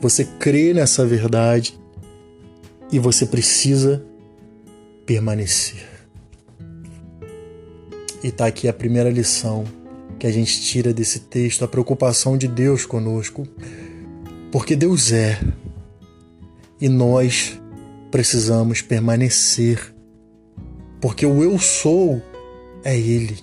Você 0.00 0.24
crê 0.24 0.74
nessa 0.74 1.06
verdade 1.06 1.78
e 2.90 2.98
você 2.98 3.24
precisa 3.24 4.04
permanecer. 5.04 5.84
E 8.22 8.28
está 8.28 8.46
aqui 8.46 8.68
a 8.68 8.72
primeira 8.72 9.10
lição 9.10 9.64
que 10.18 10.26
a 10.26 10.32
gente 10.32 10.60
tira 10.60 10.92
desse 10.92 11.20
texto, 11.20 11.64
a 11.64 11.68
preocupação 11.68 12.36
de 12.36 12.48
Deus 12.48 12.84
conosco. 12.84 13.46
Porque 14.56 14.74
Deus 14.74 15.12
é 15.12 15.38
e 16.80 16.88
nós 16.88 17.60
precisamos 18.10 18.80
permanecer. 18.80 19.94
Porque 20.98 21.26
o 21.26 21.42
eu 21.42 21.58
sou 21.58 22.22
é 22.82 22.96
Ele. 22.96 23.36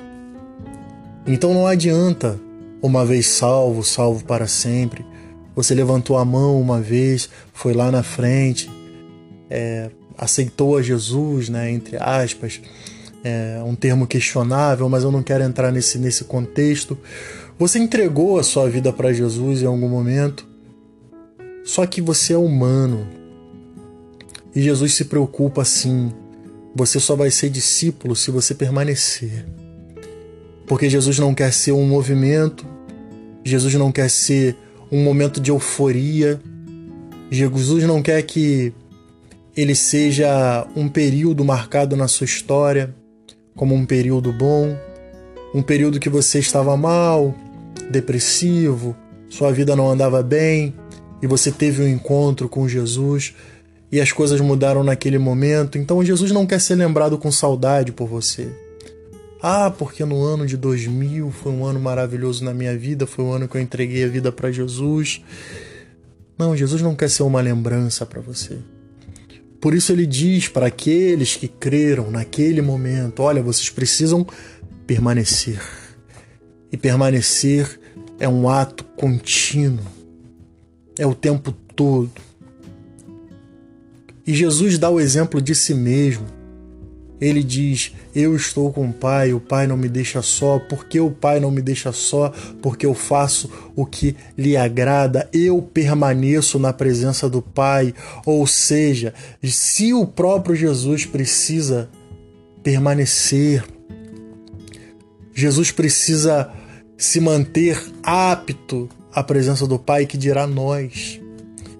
Então 1.27 1.53
não 1.53 1.67
adianta, 1.67 2.39
uma 2.81 3.05
vez 3.05 3.27
salvo, 3.27 3.83
salvo 3.83 4.25
para 4.25 4.47
sempre. 4.47 5.05
Você 5.55 5.75
levantou 5.75 6.17
a 6.17 6.25
mão 6.25 6.59
uma 6.59 6.81
vez, 6.81 7.29
foi 7.53 7.75
lá 7.75 7.91
na 7.91 8.01
frente, 8.01 8.67
é, 9.51 9.91
aceitou 10.17 10.77
a 10.77 10.81
Jesus, 10.81 11.47
né, 11.47 11.71
entre 11.71 11.95
aspas, 11.97 12.59
é 13.23 13.61
um 13.63 13.75
termo 13.75 14.07
questionável, 14.07 14.89
mas 14.89 15.03
eu 15.03 15.11
não 15.11 15.21
quero 15.21 15.43
entrar 15.43 15.71
nesse, 15.71 15.99
nesse 15.99 16.23
contexto. 16.23 16.97
Você 17.59 17.77
entregou 17.77 18.39
a 18.39 18.43
sua 18.43 18.67
vida 18.67 18.91
para 18.91 19.13
Jesus 19.13 19.61
em 19.61 19.67
algum 19.67 19.87
momento, 19.87 20.51
só 21.63 21.85
que 21.85 22.01
você 22.01 22.33
é 22.33 22.37
humano 22.37 23.07
e 24.55 24.61
Jesus 24.61 24.93
se 24.93 25.05
preocupa 25.05 25.61
assim. 25.61 26.11
Você 26.75 26.99
só 26.99 27.15
vai 27.15 27.31
ser 27.31 27.49
discípulo 27.49 28.15
se 28.15 28.31
você 28.31 28.53
permanecer. 28.53 29.45
Porque 30.67 30.89
Jesus 30.89 31.19
não 31.19 31.33
quer 31.33 31.53
ser 31.53 31.71
um 31.71 31.85
movimento, 31.85 32.65
Jesus 33.43 33.73
não 33.75 33.91
quer 33.91 34.09
ser 34.09 34.55
um 34.91 35.03
momento 35.03 35.39
de 35.39 35.51
euforia, 35.51 36.39
Jesus 37.29 37.83
não 37.83 38.01
quer 38.01 38.21
que 38.23 38.73
ele 39.55 39.75
seja 39.75 40.67
um 40.75 40.87
período 40.87 41.43
marcado 41.43 41.95
na 41.95 42.07
sua 42.07 42.25
história 42.25 42.93
como 43.55 43.75
um 43.75 43.85
período 43.85 44.31
bom, 44.33 44.75
um 45.53 45.61
período 45.61 45.99
que 45.99 46.09
você 46.09 46.39
estava 46.39 46.75
mal, 46.75 47.35
depressivo, 47.91 48.95
sua 49.29 49.51
vida 49.51 49.75
não 49.75 49.89
andava 49.89 50.23
bem 50.23 50.73
e 51.23 51.27
você 51.27 51.53
teve 51.53 51.81
um 51.81 51.87
encontro 51.87 52.49
com 52.49 52.67
Jesus 52.67 53.33
e 53.89 54.01
as 54.01 54.11
coisas 54.11 54.41
mudaram 54.41 54.83
naquele 54.83 55.17
momento. 55.17 55.77
Então 55.77 56.03
Jesus 56.03 56.31
não 56.31 56.45
quer 56.45 56.59
ser 56.59 56.75
lembrado 56.75 57.17
com 57.17 57.31
saudade 57.31 57.93
por 57.93 58.09
você. 58.09 58.51
Ah, 59.41 59.71
porque 59.71 60.03
no 60.03 60.21
ano 60.21 60.45
de 60.45 60.57
2000 60.57 61.31
foi 61.31 61.53
um 61.53 61.65
ano 61.65 61.79
maravilhoso 61.79 62.43
na 62.43 62.53
minha 62.53 62.77
vida, 62.77 63.07
foi 63.07 63.23
o 63.23 63.31
ano 63.31 63.47
que 63.47 63.55
eu 63.55 63.61
entreguei 63.61 64.03
a 64.03 64.07
vida 64.09 64.33
para 64.33 64.51
Jesus. 64.51 65.21
Não, 66.37 66.57
Jesus 66.57 66.81
não 66.81 66.93
quer 66.93 67.09
ser 67.09 67.23
uma 67.23 67.39
lembrança 67.39 68.05
para 68.05 68.19
você. 68.19 68.57
Por 69.61 69.73
isso 69.73 69.93
ele 69.93 70.05
diz 70.05 70.49
para 70.49 70.67
aqueles 70.67 71.37
que 71.37 71.47
creram 71.47 72.11
naquele 72.11 72.61
momento: 72.61 73.23
olha, 73.23 73.41
vocês 73.41 73.69
precisam 73.69 74.27
permanecer. 74.85 75.61
E 76.69 76.75
permanecer 76.75 77.79
é 78.19 78.27
um 78.27 78.49
ato 78.49 78.83
contínuo, 78.83 79.85
é 80.97 81.05
o 81.05 81.15
tempo 81.15 81.51
todo. 81.75 82.11
E 84.25 84.33
Jesus 84.33 84.77
dá 84.77 84.89
o 84.89 84.99
exemplo 84.99 85.41
de 85.41 85.53
si 85.53 85.73
mesmo 85.73 86.25
ele 87.23 87.41
diz: 87.41 87.93
Eu 88.13 88.35
estou 88.35 88.71
com 88.71 88.89
o 88.89 88.93
Pai, 88.93 89.33
o 89.33 89.39
Pai 89.39 89.65
não 89.65 89.77
me 89.77 89.87
deixa 89.87 90.21
só. 90.21 90.59
Porque 90.59 90.99
o 90.99 91.09
Pai 91.09 91.39
não 91.39 91.49
me 91.49 91.61
deixa 91.61 91.91
só? 91.91 92.33
Porque 92.61 92.85
eu 92.85 92.93
faço 92.93 93.49
o 93.75 93.85
que 93.85 94.15
lhe 94.37 94.57
agrada, 94.57 95.29
eu 95.31 95.61
permaneço 95.61 96.59
na 96.59 96.73
presença 96.73 97.29
do 97.29 97.41
Pai. 97.41 97.93
Ou 98.25 98.45
seja, 98.45 99.13
se 99.41 99.93
o 99.93 100.05
próprio 100.05 100.55
Jesus 100.55 101.05
precisa 101.05 101.89
permanecer, 102.61 103.63
Jesus 105.33 105.71
precisa 105.71 106.51
se 106.97 107.19
manter 107.21 107.81
apto 108.03 108.89
à 109.13 109.23
presença 109.23 109.67
do 109.67 109.77
Pai, 109.77 110.05
que 110.05 110.17
dirá 110.17 110.47
nós. 110.47 111.19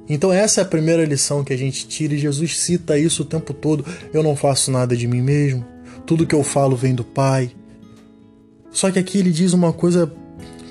Então, 0.08 0.32
essa 0.32 0.62
é 0.62 0.64
a 0.64 0.68
primeira 0.68 1.06
lição 1.06 1.44
que 1.44 1.54
a 1.54 1.58
gente 1.58 1.88
tira, 1.88 2.14
e 2.14 2.18
Jesus 2.18 2.58
cita 2.60 2.98
isso 2.98 3.24
o 3.24 3.26
tempo 3.26 3.54
todo. 3.54 3.86
Eu 4.14 4.22
não 4.22 4.36
faço 4.36 4.70
nada 4.70 4.96
de 4.96 5.08
mim 5.08 5.22
mesmo, 5.22 5.66
tudo 6.06 6.28
que 6.28 6.36
eu 6.36 6.44
falo 6.44 6.76
vem 6.76 6.94
do 6.94 7.04
Pai. 7.04 7.52
Só 8.72 8.92
que 8.92 9.00
aqui 9.00 9.20
ele 9.20 9.32
diz 9.32 9.54
uma 9.54 9.72
coisa 9.72 10.12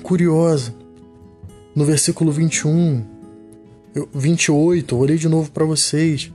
curiosa. 0.03 0.73
No 1.75 1.85
versículo 1.85 2.31
21, 2.31 3.03
28, 4.13 4.93
eu 4.93 4.99
olhei 4.99 5.17
de 5.17 5.27
novo 5.27 5.49
para 5.51 5.65
vocês. 5.65 6.31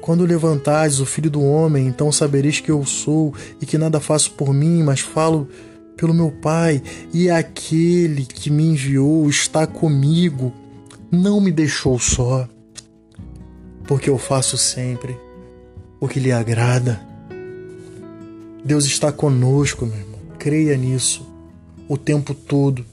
Quando 0.00 0.24
levantares 0.24 1.00
o 1.00 1.06
filho 1.06 1.30
do 1.30 1.42
homem, 1.42 1.86
então 1.86 2.10
sabereis 2.10 2.60
que 2.60 2.70
eu 2.70 2.84
sou 2.86 3.34
e 3.60 3.66
que 3.66 3.76
nada 3.76 4.00
faço 4.00 4.30
por 4.30 4.54
mim, 4.54 4.82
mas 4.82 5.00
falo 5.00 5.48
pelo 5.98 6.14
meu 6.14 6.30
Pai, 6.30 6.80
e 7.12 7.28
aquele 7.28 8.24
que 8.24 8.50
me 8.50 8.68
enviou 8.68 9.28
está 9.28 9.66
comigo 9.66 10.52
não 11.10 11.40
me 11.40 11.50
deixou 11.50 11.98
só, 11.98 12.48
porque 13.84 14.08
eu 14.08 14.16
faço 14.16 14.56
sempre 14.56 15.18
o 15.98 16.06
que 16.06 16.20
lhe 16.20 16.30
agrada. 16.30 17.00
Deus 18.64 18.84
está 18.84 19.10
conosco, 19.10 19.84
meu 19.84 19.96
irmão. 19.96 20.20
Creia 20.38 20.76
nisso 20.76 21.26
o 21.88 21.96
tempo 21.96 22.32
todo. 22.32 22.86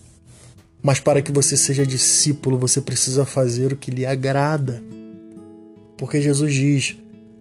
Mas 0.81 0.99
para 0.99 1.21
que 1.21 1.31
você 1.31 1.55
seja 1.55 1.85
discípulo, 1.85 2.57
você 2.57 2.81
precisa 2.81 3.23
fazer 3.23 3.73
o 3.73 3.77
que 3.77 3.91
lhe 3.91 4.05
agrada. 4.05 4.83
Porque 5.97 6.21
Jesus 6.21 6.53
diz: 6.53 6.97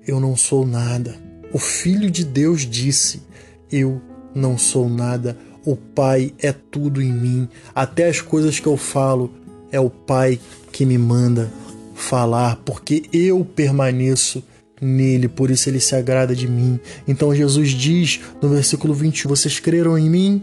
Eu 0.07 0.20
não 0.20 0.37
sou 0.37 0.66
nada. 0.66 1.16
O 1.53 1.59
Filho 1.59 2.11
de 2.11 2.24
Deus 2.24 2.62
disse: 2.62 3.22
Eu 3.70 4.03
não 4.35 4.59
sou 4.59 4.88
nada. 4.88 5.38
O 5.64 5.77
Pai 5.77 6.33
é 6.38 6.53
tudo 6.53 7.00
em 7.00 7.12
mim. 7.12 7.48
Até 7.74 8.09
as 8.09 8.20
coisas 8.20 8.61
que 8.61 8.66
eu 8.66 8.77
falo, 8.77 9.31
é 9.70 9.81
o 9.81 9.90
Pai 9.90 10.38
que 10.72 10.85
me 10.85 10.98
manda 10.98 11.50
falar, 11.94 12.57
porque 12.64 13.05
eu 13.12 13.44
permaneço 13.44 14.42
nele, 14.81 15.29
por 15.29 15.50
isso 15.50 15.68
ele 15.68 15.81
se 15.81 15.94
agrada 15.94 16.35
de 16.35 16.46
mim. 16.46 16.79
Então 17.07 17.35
Jesus 17.35 17.70
diz 17.70 18.20
no 18.42 18.48
versículo 18.48 18.92
20: 18.92 19.27
Vocês 19.27 19.59
creram 19.59 19.96
em 19.96 20.11
mim? 20.11 20.42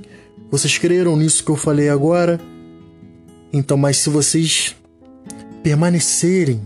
Vocês 0.49 0.77
creram 0.77 1.15
nisso 1.15 1.43
que 1.43 1.51
eu 1.51 1.55
falei 1.55 1.89
agora? 1.89 2.39
Então, 3.53 3.77
mas 3.77 3.97
se 3.97 4.09
vocês 4.09 4.75
permanecerem 5.61 6.61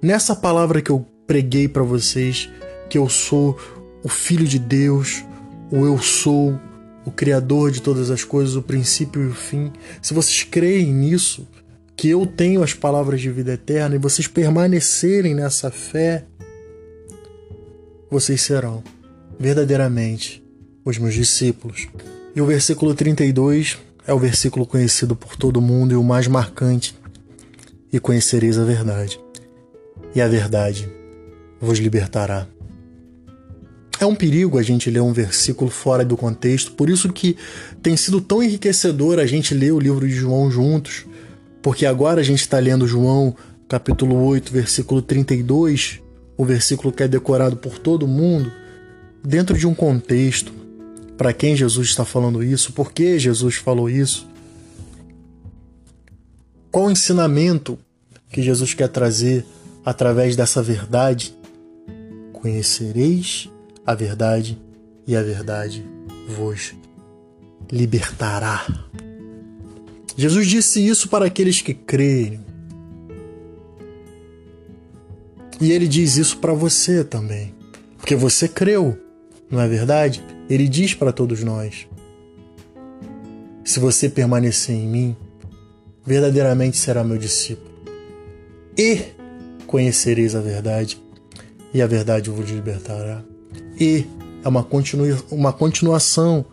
nessa 0.00 0.34
palavra 0.34 0.80
que 0.80 0.90
eu 0.90 1.04
preguei 1.26 1.68
para 1.68 1.82
vocês, 1.82 2.48
que 2.88 2.98
eu 2.98 3.08
sou 3.08 3.56
o 4.02 4.08
Filho 4.08 4.46
de 4.46 4.58
Deus, 4.58 5.24
o 5.70 5.84
eu 5.84 5.98
sou, 5.98 6.58
o 7.04 7.10
Criador 7.10 7.70
de 7.70 7.82
todas 7.82 8.10
as 8.10 8.24
coisas, 8.24 8.54
o 8.54 8.62
princípio 8.62 9.22
e 9.22 9.26
o 9.26 9.34
fim, 9.34 9.72
se 10.00 10.14
vocês 10.14 10.44
creem 10.44 10.92
nisso, 10.92 11.46
que 11.96 12.08
eu 12.08 12.26
tenho 12.26 12.62
as 12.62 12.74
palavras 12.74 13.20
de 13.20 13.30
vida 13.30 13.52
eterna 13.52 13.94
e 13.94 13.98
vocês 13.98 14.26
permanecerem 14.26 15.34
nessa 15.34 15.70
fé, 15.70 16.24
vocês 18.10 18.42
serão 18.42 18.82
verdadeiramente 19.38 20.42
os 20.84 20.98
meus 20.98 21.14
discípulos. 21.14 21.88
E 22.34 22.40
o 22.40 22.46
versículo 22.46 22.94
32 22.94 23.78
é 24.06 24.12
o 24.12 24.18
versículo 24.18 24.66
conhecido 24.66 25.14
por 25.14 25.36
todo 25.36 25.60
mundo 25.60 25.92
e 25.92 25.96
o 25.96 26.02
mais 26.02 26.26
marcante. 26.26 26.96
E 27.92 28.00
conhecereis 28.00 28.58
a 28.58 28.64
verdade, 28.64 29.20
e 30.14 30.20
a 30.20 30.26
verdade 30.26 30.90
vos 31.60 31.78
libertará. 31.78 32.48
É 34.02 34.04
um 34.04 34.16
perigo 34.16 34.58
a 34.58 34.62
gente 34.64 34.90
ler 34.90 34.98
um 34.98 35.12
versículo 35.12 35.70
fora 35.70 36.04
do 36.04 36.16
contexto, 36.16 36.72
por 36.72 36.90
isso 36.90 37.12
que 37.12 37.36
tem 37.80 37.96
sido 37.96 38.20
tão 38.20 38.42
enriquecedor 38.42 39.20
a 39.20 39.26
gente 39.26 39.54
ler 39.54 39.70
o 39.70 39.78
livro 39.78 40.08
de 40.08 40.12
João 40.12 40.50
juntos, 40.50 41.06
porque 41.62 41.86
agora 41.86 42.20
a 42.20 42.24
gente 42.24 42.40
está 42.40 42.58
lendo 42.58 42.84
João 42.84 43.32
capítulo 43.68 44.20
8, 44.24 44.52
versículo 44.52 45.00
32, 45.00 46.00
o 46.36 46.44
versículo 46.44 46.92
que 46.92 47.04
é 47.04 47.06
decorado 47.06 47.56
por 47.56 47.78
todo 47.78 48.08
mundo, 48.08 48.50
dentro 49.22 49.56
de 49.56 49.68
um 49.68 49.74
contexto. 49.74 50.52
Para 51.16 51.32
quem 51.32 51.54
Jesus 51.54 51.86
está 51.86 52.04
falando 52.04 52.42
isso? 52.42 52.72
Por 52.72 52.90
que 52.90 53.20
Jesus 53.20 53.54
falou 53.54 53.88
isso? 53.88 54.26
Qual 56.72 56.86
o 56.86 56.90
ensinamento 56.90 57.78
que 58.32 58.42
Jesus 58.42 58.74
quer 58.74 58.88
trazer 58.88 59.46
através 59.84 60.34
dessa 60.34 60.60
verdade? 60.60 61.32
Conhecereis 62.32 63.51
a 63.84 63.94
verdade 63.94 64.58
e 65.06 65.16
a 65.16 65.22
verdade 65.22 65.84
vos 66.28 66.74
libertará. 67.70 68.66
Jesus 70.16 70.46
disse 70.46 70.86
isso 70.86 71.08
para 71.08 71.26
aqueles 71.26 71.60
que 71.60 71.74
creem. 71.74 72.40
E 75.60 75.70
ele 75.70 75.86
diz 75.86 76.16
isso 76.16 76.38
para 76.38 76.52
você 76.52 77.04
também, 77.04 77.54
porque 77.96 78.16
você 78.16 78.48
creu, 78.48 78.98
não 79.50 79.60
é 79.60 79.68
verdade? 79.68 80.22
Ele 80.50 80.68
diz 80.68 80.92
para 80.92 81.12
todos 81.12 81.42
nós: 81.44 81.86
Se 83.64 83.78
você 83.78 84.08
permanecer 84.08 84.74
em 84.74 84.88
mim, 84.88 85.16
verdadeiramente 86.04 86.76
será 86.76 87.04
meu 87.04 87.16
discípulo, 87.16 87.70
e 88.76 89.02
conhecereis 89.66 90.34
a 90.34 90.40
verdade, 90.40 91.00
e 91.72 91.80
a 91.80 91.86
verdade 91.86 92.28
vos 92.28 92.50
libertará. 92.50 93.22
E 93.78 94.06
é 94.44 94.48
uma, 94.48 94.62
continua, 94.62 95.16
uma 95.30 95.52
continuação 95.52 96.44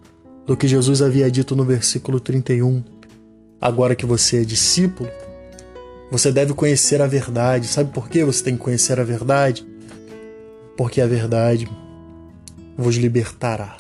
do 0.46 0.56
que 0.58 0.68
Jesus 0.68 1.02
havia 1.02 1.30
dito 1.30 1.56
no 1.56 1.64
versículo 1.64 2.20
31. 2.20 2.84
Agora 3.62 3.96
que 3.96 4.06
você 4.06 4.42
é 4.42 4.44
discípulo, 4.44 5.10
você 6.12 6.32
deve 6.32 6.54
conhecer 6.54 7.02
a 7.02 7.08
verdade. 7.08 7.68
Sabe 7.68 7.92
por 7.92 8.10
que 8.10 8.24
você 8.24 8.44
tem 8.44 8.56
que 8.56 8.64
conhecer 8.64 9.00
a 9.00 9.04
verdade? 9.04 9.68
Porque 10.78 11.02
a 11.02 11.08
verdade 11.08 11.70
vos 12.78 12.96
libertará. 12.96 13.78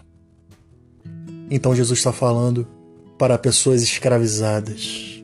Então 1.49 1.75
Jesus 1.75 1.99
está 1.99 2.11
falando 2.11 2.67
para 3.17 3.37
pessoas 3.37 3.81
escravizadas. 3.81 5.23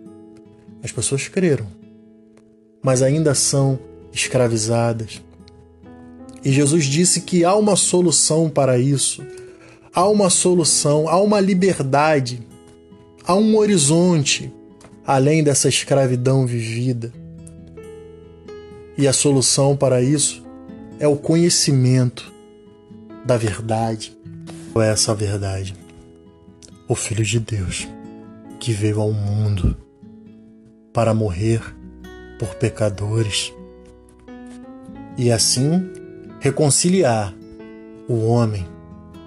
As 0.84 0.91
pessoas 0.91 1.27
creram, 1.27 1.67
mas 2.84 3.01
ainda 3.01 3.34
são 3.34 3.79
escravizadas 4.13 5.21
e 6.45 6.51
Jesus 6.51 6.86
disse 6.86 7.21
que 7.21 7.43
há 7.43 7.55
uma 7.55 7.75
solução 7.75 8.47
para 8.47 8.77
isso. 8.77 9.25
Há 9.91 10.08
uma 10.08 10.29
solução, 10.29 11.10
há 11.10 11.19
uma 11.19 11.39
liberdade, 11.39 12.39
há 13.25 13.34
um 13.34 13.58
horizonte 13.58 14.53
além 15.08 15.43
dessa 15.43 15.67
escravidão 15.67 16.45
vivida. 16.45 17.12
E 18.95 19.08
a 19.08 19.13
solução 19.13 19.75
para 19.75 20.03
isso 20.03 20.45
é 20.99 21.08
o 21.08 21.15
conhecimento 21.15 22.31
da 23.25 23.38
verdade. 23.38 24.15
Qual 24.71 24.86
é 24.86 24.91
essa 24.91 25.15
verdade? 25.15 25.75
O 26.88 26.93
Filho 26.93 27.25
de 27.25 27.39
Deus, 27.39 27.88
que 28.60 28.71
veio 28.71 29.01
ao 29.01 29.12
mundo 29.12 29.75
para 30.93 31.12
morrer 31.12 31.62
por 32.38 32.53
pecadores 32.55 33.51
e 35.17 35.31
assim 35.31 35.94
reconciliar 36.45 37.34
o 38.08 38.27
homem, 38.27 38.67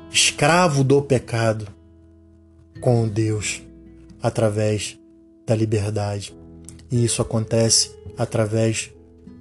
escravo 0.09 0.85
do 0.85 1.03
pecado, 1.03 1.67
com 2.81 3.09
Deus 3.09 3.61
através 4.23 4.97
da 5.45 5.53
liberdade. 5.53 6.33
E 6.89 7.05
isso 7.05 7.21
acontece 7.21 7.91
através 8.17 8.93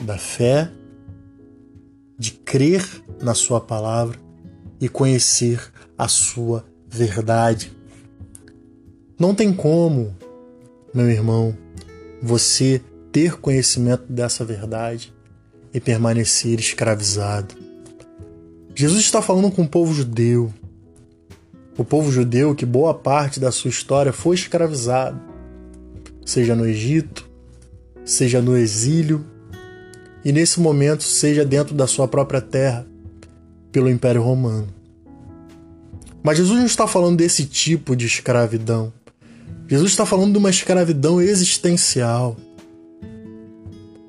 da 0.03 0.17
fé, 0.17 0.71
de 2.17 2.31
crer 2.31 2.83
na 3.21 3.35
Sua 3.35 3.61
palavra 3.61 4.17
e 4.81 4.89
conhecer 4.89 5.71
a 5.95 6.07
Sua 6.07 6.65
verdade. 6.87 7.71
Não 9.19 9.35
tem 9.35 9.53
como, 9.53 10.15
meu 10.91 11.11
irmão, 11.11 11.55
você 12.23 12.81
ter 13.11 13.39
conhecimento 13.39 14.11
dessa 14.11 14.43
verdade 14.43 15.13
e 15.71 15.79
permanecer 15.79 16.59
escravizado. 16.59 17.53
Jesus 18.79 18.99
está 18.99 19.23
falando 19.23 19.49
com 19.49 19.63
o 19.63 19.67
povo 19.67 19.91
judeu. 19.91 20.53
O 21.75 21.83
povo 21.83 22.11
judeu 22.11 22.53
que 22.53 22.63
boa 22.63 22.93
parte 22.93 23.39
da 23.39 23.51
sua 23.51 23.71
história 23.71 24.13
foi 24.13 24.35
escravizado, 24.35 25.19
seja 26.23 26.55
no 26.55 26.63
Egito, 26.63 27.27
seja 28.05 28.39
no 28.39 28.55
exílio, 28.55 29.25
e 30.23 30.31
nesse 30.31 30.59
momento 30.59 31.01
seja 31.01 31.43
dentro 31.43 31.73
da 31.73 31.87
sua 31.87 32.07
própria 32.07 32.39
terra, 32.39 32.85
pelo 33.71 33.89
Império 33.89 34.21
Romano. 34.21 34.67
Mas 36.21 36.37
Jesus 36.37 36.59
não 36.59 36.67
está 36.67 36.85
falando 36.85 37.17
desse 37.17 37.45
tipo 37.45 37.95
de 37.95 38.05
escravidão. 38.05 38.93
Jesus 39.67 39.89
está 39.89 40.05
falando 40.05 40.33
de 40.33 40.37
uma 40.37 40.51
escravidão 40.51 41.19
existencial. 41.19 42.37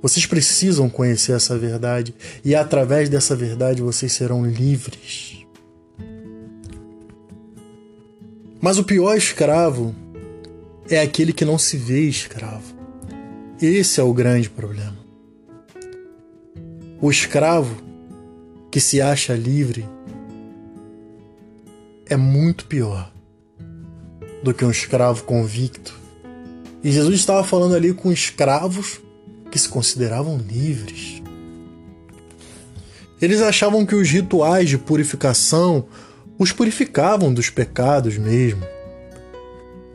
Vocês 0.01 0.27
precisam 0.27 0.89
conhecer 0.89 1.33
essa 1.33 1.59
verdade 1.59 2.15
e 2.45 2.55
através 2.55 3.09
dessa 3.09 3.35
verdade 3.35 3.83
vocês 3.83 4.13
serão 4.13 4.47
livres. 4.47 5.45
Mas 8.61 8.79
o 8.79 8.85
pior 8.85 9.17
escravo 9.17 9.95
é 10.89 11.01
aquele 11.01 11.33
que 11.33 11.45
não 11.45 11.59
se 11.59 11.77
vê 11.77 12.09
escravo. 12.09 12.77
Esse 13.61 14.01
é 14.01 14.03
o 14.03 14.13
grande 14.13 14.49
problema. 14.49 14.97
O 17.01 17.11
escravo 17.11 17.77
que 18.71 18.81
se 18.81 19.01
acha 19.01 19.35
livre 19.35 19.89
é 22.07 22.17
muito 22.17 22.67
pior 22.67 23.13
do 24.43 24.55
que 24.55 24.65
um 24.65 24.71
escravo 24.71 25.25
convicto. 25.25 25.95
E 26.83 26.91
Jesus 26.93 27.17
estava 27.17 27.43
falando 27.43 27.75
ali 27.75 27.93
com 27.93 28.13
escravos 28.13 29.01
que 29.51 29.59
se 29.59 29.69
consideravam 29.69 30.39
livres. 30.39 31.23
Eles 33.21 33.41
achavam 33.41 33.85
que 33.85 33.95
os 33.95 34.09
rituais 34.09 34.69
de 34.69 34.79
purificação 34.79 35.87
os 36.39 36.53
purificavam 36.53 37.35
dos 37.35 37.51
pecados 37.51 38.17
mesmo. 38.17 38.63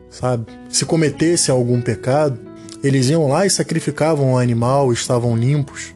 Sabe? 0.09 0.45
Se 0.69 0.85
cometesse 0.85 1.49
algum 1.49 1.81
pecado, 1.81 2.37
eles 2.83 3.09
iam 3.09 3.27
lá 3.29 3.45
e 3.45 3.49
sacrificavam 3.49 4.33
o 4.33 4.37
animal, 4.37 4.91
estavam 4.91 5.37
limpos. 5.37 5.95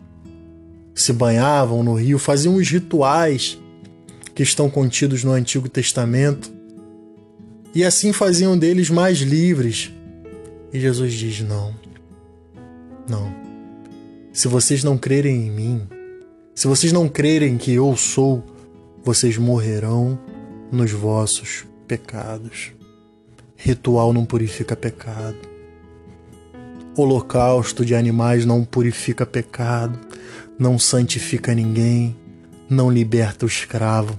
Se 0.96 1.12
banhavam 1.12 1.84
no 1.84 1.94
rio, 1.94 2.18
faziam 2.18 2.56
os 2.56 2.68
rituais 2.68 3.60
que 4.34 4.42
estão 4.42 4.70
contidos 4.70 5.24
no 5.24 5.32
Antigo 5.32 5.68
Testamento. 5.68 6.52
E 7.76 7.84
assim 7.84 8.14
faziam 8.14 8.58
deles 8.58 8.90
mais 8.90 9.20
livres. 9.20 9.92
E 10.72 10.80
Jesus 10.80 11.14
diz: 11.14 11.42
não. 11.42 11.76
Não. 13.08 13.47
Se 14.38 14.48
vocês 14.48 14.84
não 14.84 15.00
crerem 15.00 15.48
em 15.48 15.50
mim, 15.50 15.88
se 16.54 16.68
vocês 16.68 16.94
não 16.94 17.10
crerem 17.10 17.58
que 17.58 17.74
eu 17.74 17.98
sou, 17.98 18.44
vocês 19.04 19.36
morrerão 19.36 20.20
nos 20.72 20.92
vossos 20.92 21.66
pecados. 21.88 22.72
Ritual 23.56 24.14
não 24.14 24.26
purifica 24.26 24.76
pecado. 24.76 25.40
Holocausto 26.96 27.84
de 27.84 27.96
animais 27.96 28.46
não 28.46 28.64
purifica 28.64 29.26
pecado, 29.26 30.00
não 30.60 30.78
santifica 30.78 31.56
ninguém, 31.56 32.16
não 32.70 32.92
liberta 32.92 33.44
o 33.44 33.50
escravo. 33.50 34.16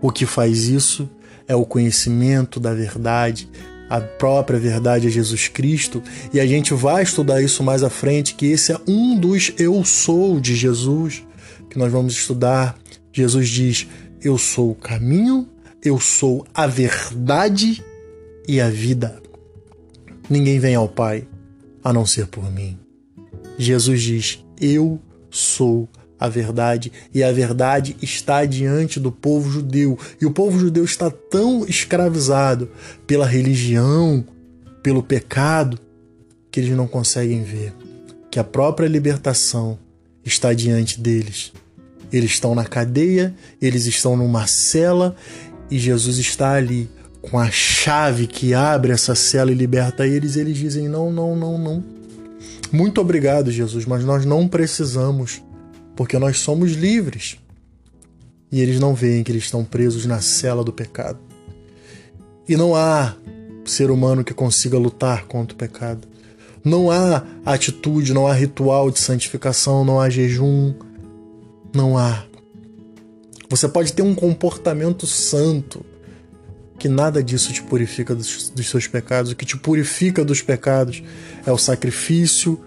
O 0.00 0.10
que 0.10 0.26
faz 0.26 0.64
isso 0.64 1.08
é 1.46 1.54
o 1.54 1.64
conhecimento 1.64 2.58
da 2.58 2.74
verdade, 2.74 3.48
a 3.92 4.00
própria 4.00 4.58
verdade 4.58 5.06
é 5.06 5.10
Jesus 5.10 5.48
Cristo, 5.48 6.02
e 6.32 6.40
a 6.40 6.46
gente 6.46 6.72
vai 6.72 7.02
estudar 7.02 7.42
isso 7.42 7.62
mais 7.62 7.82
à 7.82 7.90
frente, 7.90 8.34
que 8.34 8.46
esse 8.46 8.72
é 8.72 8.80
um 8.88 9.20
dos 9.20 9.52
eu 9.58 9.84
sou 9.84 10.40
de 10.40 10.56
Jesus, 10.56 11.22
que 11.68 11.78
nós 11.78 11.92
vamos 11.92 12.14
estudar. 12.14 12.74
Jesus 13.12 13.50
diz: 13.50 13.86
Eu 14.22 14.38
sou 14.38 14.70
o 14.70 14.74
caminho, 14.74 15.46
Eu 15.84 16.00
sou 16.00 16.46
a 16.54 16.66
verdade 16.66 17.84
e 18.48 18.62
a 18.62 18.70
vida. 18.70 19.20
Ninguém 20.30 20.58
vem 20.58 20.74
ao 20.74 20.88
Pai 20.88 21.28
a 21.84 21.92
não 21.92 22.06
ser 22.06 22.28
por 22.28 22.50
mim. 22.50 22.78
Jesus 23.58 24.00
diz: 24.00 24.44
Eu 24.58 24.98
sou 25.28 25.86
a 26.24 26.28
verdade, 26.28 26.92
e 27.12 27.22
a 27.22 27.32
verdade 27.32 27.96
está 28.00 28.44
diante 28.44 29.00
do 29.00 29.10
povo 29.10 29.50
judeu. 29.50 29.98
E 30.20 30.26
o 30.26 30.30
povo 30.30 30.58
judeu 30.58 30.84
está 30.84 31.10
tão 31.10 31.66
escravizado 31.66 32.68
pela 33.06 33.26
religião, 33.26 34.24
pelo 34.82 35.02
pecado, 35.02 35.78
que 36.50 36.60
eles 36.60 36.76
não 36.76 36.86
conseguem 36.86 37.42
ver 37.42 37.72
que 38.30 38.38
a 38.38 38.44
própria 38.44 38.86
libertação 38.86 39.78
está 40.24 40.54
diante 40.54 40.98
deles. 40.98 41.52
Eles 42.10 42.30
estão 42.30 42.54
na 42.54 42.64
cadeia, 42.64 43.34
eles 43.60 43.84
estão 43.84 44.16
numa 44.16 44.46
cela 44.46 45.14
e 45.70 45.78
Jesus 45.78 46.16
está 46.18 46.52
ali 46.52 46.88
com 47.20 47.38
a 47.38 47.50
chave 47.50 48.26
que 48.26 48.54
abre 48.54 48.92
essa 48.92 49.14
cela 49.14 49.52
e 49.52 49.54
liberta 49.54 50.06
eles. 50.06 50.36
Eles 50.36 50.56
dizem: 50.56 50.88
Não, 50.88 51.12
não, 51.12 51.36
não, 51.36 51.58
não. 51.58 51.84
Muito 52.72 53.02
obrigado, 53.02 53.50
Jesus, 53.50 53.84
mas 53.84 54.02
nós 54.02 54.24
não 54.24 54.48
precisamos 54.48 55.42
porque 55.96 56.18
nós 56.18 56.38
somos 56.38 56.72
livres. 56.72 57.38
E 58.50 58.60
eles 58.60 58.78
não 58.78 58.94
veem 58.94 59.22
que 59.22 59.32
eles 59.32 59.44
estão 59.44 59.64
presos 59.64 60.04
na 60.04 60.20
cela 60.20 60.62
do 60.62 60.72
pecado. 60.72 61.18
E 62.48 62.56
não 62.56 62.74
há 62.74 63.14
ser 63.64 63.90
humano 63.90 64.24
que 64.24 64.34
consiga 64.34 64.76
lutar 64.76 65.26
contra 65.26 65.54
o 65.54 65.58
pecado. 65.58 66.06
Não 66.64 66.90
há 66.90 67.24
atitude, 67.44 68.12
não 68.12 68.26
há 68.26 68.34
ritual 68.34 68.90
de 68.90 68.98
santificação, 68.98 69.84
não 69.84 70.00
há 70.00 70.10
jejum. 70.10 70.74
Não 71.74 71.96
há. 71.96 72.24
Você 73.48 73.68
pode 73.68 73.92
ter 73.92 74.02
um 74.02 74.14
comportamento 74.14 75.06
santo, 75.06 75.84
que 76.78 76.88
nada 76.88 77.22
disso 77.22 77.52
te 77.52 77.62
purifica 77.62 78.14
dos, 78.14 78.50
dos 78.50 78.68
seus 78.68 78.86
pecados. 78.86 79.32
O 79.32 79.36
que 79.36 79.46
te 79.46 79.56
purifica 79.56 80.24
dos 80.24 80.42
pecados 80.42 81.02
é 81.46 81.52
o 81.52 81.58
sacrifício 81.58 82.60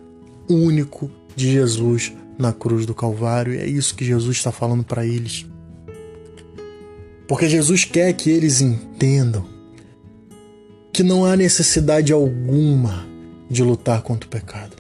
único 0.50 1.12
de 1.36 1.52
Jesus 1.52 2.14
na 2.38 2.54
cruz 2.54 2.86
do 2.86 2.94
Calvário. 2.94 3.60
É 3.60 3.66
isso 3.66 3.96
que 3.96 4.06
Jesus 4.06 4.38
está 4.38 4.52
falando 4.52 4.84
para 4.84 5.06
eles. 5.06 5.46
Porque 7.28 7.50
Jesus 7.50 7.84
quer 7.86 8.14
que 8.14 8.30
eles 8.30 8.62
entendam 8.62 9.46
que 10.94 11.04
não 11.04 11.26
há 11.26 11.36
necessidade 11.36 12.14
alguma 12.14 13.06
de 13.50 13.64
lutar 13.64 14.02
contra 14.02 14.28
o 14.28 14.30
pecado. 14.30 14.76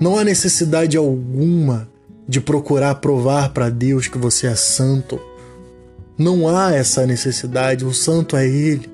Não 0.00 0.18
há 0.18 0.24
necessidade 0.24 0.96
alguma 0.96 1.88
de 2.26 2.40
procurar 2.40 2.94
provar 2.96 3.50
para 3.52 3.68
Deus 3.68 4.08
que 4.08 4.16
você 4.16 4.46
é 4.46 4.54
santo. 4.54 5.20
Não 6.16 6.48
há 6.48 6.72
essa 6.72 7.06
necessidade, 7.06 7.84
o 7.84 7.92
santo 7.92 8.36
é 8.36 8.46
Ele. 8.46 8.90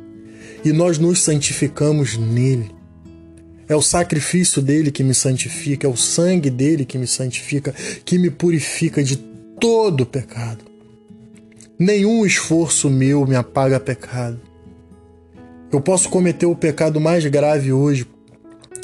E 0.64 0.72
nós 0.72 0.98
nos 0.98 1.22
santificamos 1.22 2.16
nele. 2.16 2.74
É 3.68 3.76
o 3.76 3.82
sacrifício 3.82 4.62
dele 4.62 4.90
que 4.90 5.04
me 5.04 5.14
santifica, 5.14 5.86
é 5.86 5.90
o 5.90 5.96
sangue 5.96 6.48
dele 6.50 6.84
que 6.84 6.96
me 6.96 7.06
santifica, 7.06 7.74
que 8.04 8.18
me 8.18 8.30
purifica 8.30 9.02
de 9.02 9.16
todo 9.60 10.06
pecado. 10.06 10.64
Nenhum 11.78 12.24
esforço 12.24 12.88
meu 12.88 13.26
me 13.26 13.36
apaga 13.36 13.78
pecado. 13.78 14.40
Eu 15.70 15.80
posso 15.80 16.08
cometer 16.08 16.46
o 16.46 16.56
pecado 16.56 16.98
mais 17.00 17.24
grave 17.26 17.72
hoje, 17.72 18.06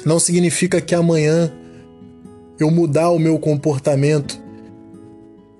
não 0.05 0.18
significa 0.18 0.81
que 0.83 0.94
amanhã 0.94 1.51
eu 2.61 2.70
mudar 2.70 3.11
o 3.11 3.18
meu 3.18 3.38
comportamento 3.38 4.44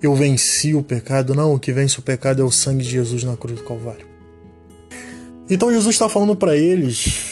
eu 0.01 0.13
venci 0.13 0.75
o 0.75 0.83
pecado. 0.83 1.33
Não, 1.33 1.53
o 1.53 1.59
que 1.59 1.71
vence 1.71 1.99
o 1.99 2.01
pecado 2.01 2.41
é 2.41 2.45
o 2.45 2.51
sangue 2.51 2.83
de 2.83 2.89
Jesus 2.91 3.23
na 3.23 3.35
cruz 3.35 3.57
do 3.57 3.65
Calvário. 3.65 4.05
Então 5.49 5.71
Jesus 5.71 5.95
está 5.95 6.09
falando 6.09 6.35
para 6.35 6.55
eles 6.55 7.24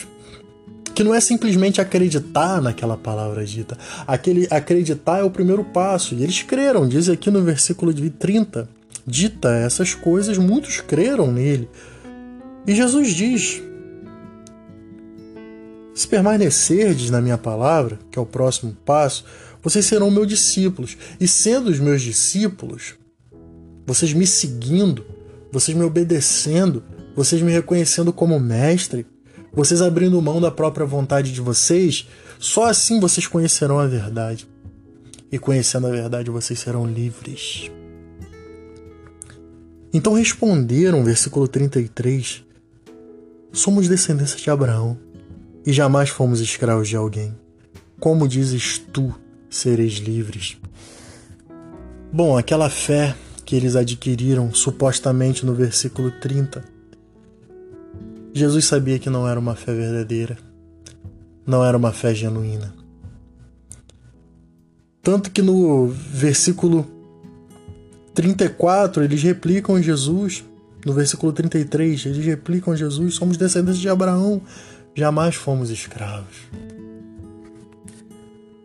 que 0.94 1.04
não 1.04 1.14
é 1.14 1.20
simplesmente 1.20 1.82
acreditar 1.82 2.62
naquela 2.62 2.96
palavra 2.96 3.46
dita. 3.46 3.78
Aquele 4.06 4.48
acreditar 4.50 5.20
é 5.20 5.24
o 5.24 5.32
primeiro 5.32 5.64
passo. 5.64 6.14
E 6.16 6.24
eles 6.24 6.42
creram, 6.44 6.88
diz 6.88 7.10
aqui 7.10 7.32
no 7.32 7.42
versículo 7.42 7.94
30. 7.94 8.70
Dita 9.06 9.50
essas 9.50 9.94
coisas, 9.94 10.38
muitos 10.38 10.80
creram 10.80 11.32
nele. 11.32 11.70
E 12.66 12.74
Jesus 12.74 13.10
diz: 13.14 13.62
Se 15.94 16.08
permanecerdes 16.08 17.10
na 17.10 17.22
minha 17.22 17.38
palavra, 17.38 18.00
que 18.10 18.18
é 18.18 18.22
o 18.22 18.26
próximo 18.26 18.76
passo, 18.86 19.26
vocês 19.62 19.86
serão 19.86 20.10
meus 20.10 20.28
discípulos. 20.28 20.98
E 21.20 21.28
sendo 21.28 21.70
os 21.70 21.80
meus 21.80 22.02
discípulos, 22.02 22.96
vocês 23.86 24.14
me 24.14 24.26
seguindo, 24.26 25.06
vocês 25.52 25.76
me 25.76 25.84
obedecendo, 25.84 26.84
vocês 27.16 27.42
me 27.42 27.52
reconhecendo 27.52 28.14
como 28.14 28.40
mestre, 28.40 29.06
vocês 29.54 29.82
abrindo 29.82 30.20
mão 30.22 30.42
da 30.42 30.50
própria 30.50 30.86
vontade 30.86 31.32
de 31.32 31.40
vocês, 31.40 32.08
só 32.40 32.66
assim 32.66 33.00
vocês 33.00 33.28
conhecerão 33.28 33.80
a 33.80 33.86
verdade. 33.86 34.48
E 35.32 35.38
conhecendo 35.38 35.88
a 35.88 35.92
verdade, 35.92 36.32
vocês 36.32 36.60
serão 36.60 36.86
livres. 36.86 37.72
Então 39.94 40.14
responderam, 40.14 41.04
versículo 41.04 41.48
33, 41.48 42.44
somos 43.52 43.88
descendência 43.88 44.38
de 44.38 44.50
Abraão 44.50 44.98
e 45.64 45.72
jamais 45.72 46.10
fomos 46.10 46.40
escravos 46.40 46.90
de 46.90 46.96
alguém. 46.96 47.36
Como 48.00 48.28
dizes 48.28 48.80
tu, 48.92 49.14
sereis 49.50 49.94
livres? 49.94 50.58
Bom, 52.12 52.38
aquela 52.38 52.70
fé 52.72 53.16
que 53.46 53.56
eles 53.56 53.76
adquiriram 53.76 54.52
supostamente 54.52 55.46
no 55.46 55.54
versículo 55.54 56.10
30 56.10 56.73
Jesus 58.34 58.66
sabia 58.66 58.98
que 58.98 59.12
não 59.12 59.28
era 59.28 59.40
uma 59.40 59.56
fé 59.56 59.72
verdadeira, 59.74 60.36
não 61.46 61.64
era 61.64 61.78
uma 61.78 61.92
fé 61.92 62.16
genuína. 62.16 62.74
Tanto 65.04 65.30
que 65.30 65.42
no 65.42 65.88
versículo 65.88 66.88
34 68.16 69.04
eles 69.04 69.22
replicam 69.22 69.80
Jesus, 69.80 70.44
no 70.84 70.94
versículo 70.94 71.32
33 71.32 72.08
eles 72.08 72.26
replicam 72.26 72.76
Jesus: 72.76 73.14
somos 73.14 73.38
descendentes 73.38 73.80
de 73.80 73.88
Abraão, 73.88 74.42
jamais 74.96 75.36
fomos 75.36 75.70
escravos. 75.70 76.38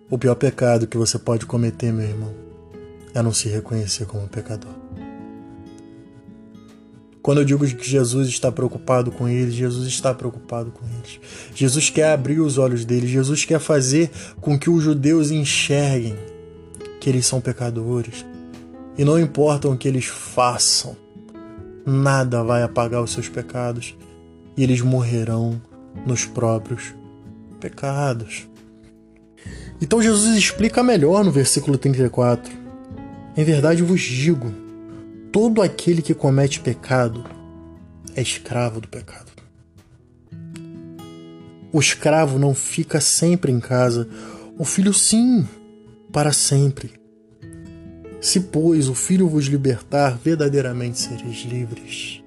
O 0.08 0.16
pior 0.16 0.36
pecado 0.36 0.86
que 0.86 0.96
você 0.96 1.18
pode 1.18 1.44
cometer, 1.44 1.92
meu 1.92 2.08
irmão, 2.08 2.34
é 3.14 3.20
não 3.20 3.34
se 3.34 3.50
reconhecer 3.50 4.06
como 4.06 4.26
pecador. 4.28 4.72
Quando 7.28 7.42
eu 7.42 7.44
digo 7.44 7.66
que 7.66 7.86
Jesus 7.86 8.26
está 8.26 8.50
preocupado 8.50 9.12
com 9.12 9.28
eles, 9.28 9.52
Jesus 9.52 9.86
está 9.86 10.14
preocupado 10.14 10.70
com 10.70 10.86
eles. 10.86 11.20
Jesus 11.54 11.90
quer 11.90 12.12
abrir 12.12 12.40
os 12.40 12.56
olhos 12.56 12.86
deles, 12.86 13.10
Jesus 13.10 13.44
quer 13.44 13.60
fazer 13.60 14.10
com 14.40 14.58
que 14.58 14.70
os 14.70 14.82
judeus 14.82 15.30
enxerguem 15.30 16.16
que 16.98 17.10
eles 17.10 17.26
são 17.26 17.38
pecadores. 17.38 18.24
E 18.96 19.04
não 19.04 19.20
importa 19.20 19.68
o 19.68 19.76
que 19.76 19.86
eles 19.86 20.06
façam, 20.06 20.96
nada 21.84 22.42
vai 22.42 22.62
apagar 22.62 23.02
os 23.02 23.12
seus 23.12 23.28
pecados 23.28 23.94
e 24.56 24.62
eles 24.62 24.80
morrerão 24.80 25.60
nos 26.06 26.24
próprios 26.24 26.94
pecados. 27.60 28.48
Então 29.82 30.00
Jesus 30.00 30.34
explica 30.34 30.82
melhor 30.82 31.22
no 31.22 31.30
versículo 31.30 31.76
34. 31.76 32.50
Em 33.36 33.44
verdade 33.44 33.82
vos 33.82 34.00
digo, 34.00 34.50
todo 35.32 35.62
aquele 35.62 36.02
que 36.02 36.14
comete 36.14 36.60
pecado 36.60 37.24
é 38.14 38.22
escravo 38.22 38.80
do 38.80 38.88
pecado. 38.88 39.30
O 41.72 41.80
escravo 41.80 42.38
não 42.38 42.54
fica 42.54 43.00
sempre 43.00 43.52
em 43.52 43.60
casa, 43.60 44.08
o 44.58 44.64
filho 44.64 44.92
sim, 44.92 45.46
para 46.10 46.32
sempre. 46.32 46.92
Se, 48.20 48.40
pois, 48.40 48.88
o 48.88 48.94
filho 48.94 49.28
vos 49.28 49.44
libertar, 49.44 50.18
verdadeiramente 50.18 50.98
sereis 50.98 51.44
livres. 51.44 52.22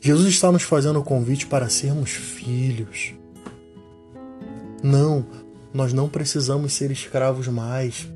Jesus 0.00 0.28
está 0.28 0.50
nos 0.50 0.64
fazendo 0.64 0.98
o 0.98 1.04
convite 1.04 1.46
para 1.46 1.68
sermos 1.68 2.10
filhos. 2.10 3.14
Não, 4.82 5.24
nós 5.72 5.92
não 5.92 6.08
precisamos 6.08 6.72
ser 6.72 6.90
escravos 6.90 7.46
mais. 7.46 8.08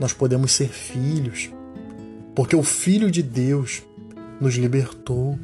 Nós 0.00 0.12
podemos 0.14 0.50
ser 0.50 0.68
filhos 0.68 1.53
porque 2.34 2.56
o 2.56 2.62
Filho 2.62 3.10
de 3.10 3.22
Deus 3.22 3.82
nos 4.40 4.54
libertou 4.54 5.38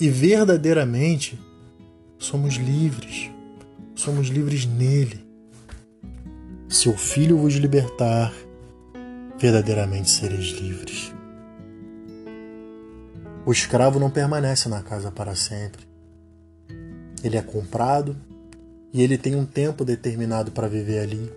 e 0.00 0.08
verdadeiramente 0.08 1.38
somos 2.18 2.54
livres. 2.54 3.30
Somos 3.94 4.26
livres 4.26 4.66
nele. 4.66 5.24
Se 6.68 6.88
o 6.88 6.96
Filho 6.96 7.38
vos 7.38 7.54
libertar, 7.54 8.32
verdadeiramente 9.38 10.10
sereis 10.10 10.46
livres. 10.58 11.12
O 13.46 13.52
escravo 13.52 14.00
não 14.00 14.10
permanece 14.10 14.68
na 14.68 14.82
casa 14.82 15.12
para 15.12 15.34
sempre. 15.34 15.86
Ele 17.22 17.36
é 17.36 17.42
comprado 17.42 18.16
e 18.92 19.02
ele 19.02 19.16
tem 19.16 19.36
um 19.36 19.44
tempo 19.44 19.84
determinado 19.84 20.50
para 20.50 20.68
viver 20.68 21.00
ali. 21.00 21.32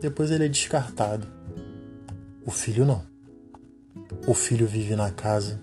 Depois 0.00 0.30
ele 0.30 0.46
é 0.46 0.48
descartado. 0.48 1.28
O 2.44 2.50
filho 2.50 2.84
não. 2.84 3.11
O 4.26 4.34
filho 4.34 4.66
vive 4.66 4.94
na 4.94 5.10
casa 5.10 5.60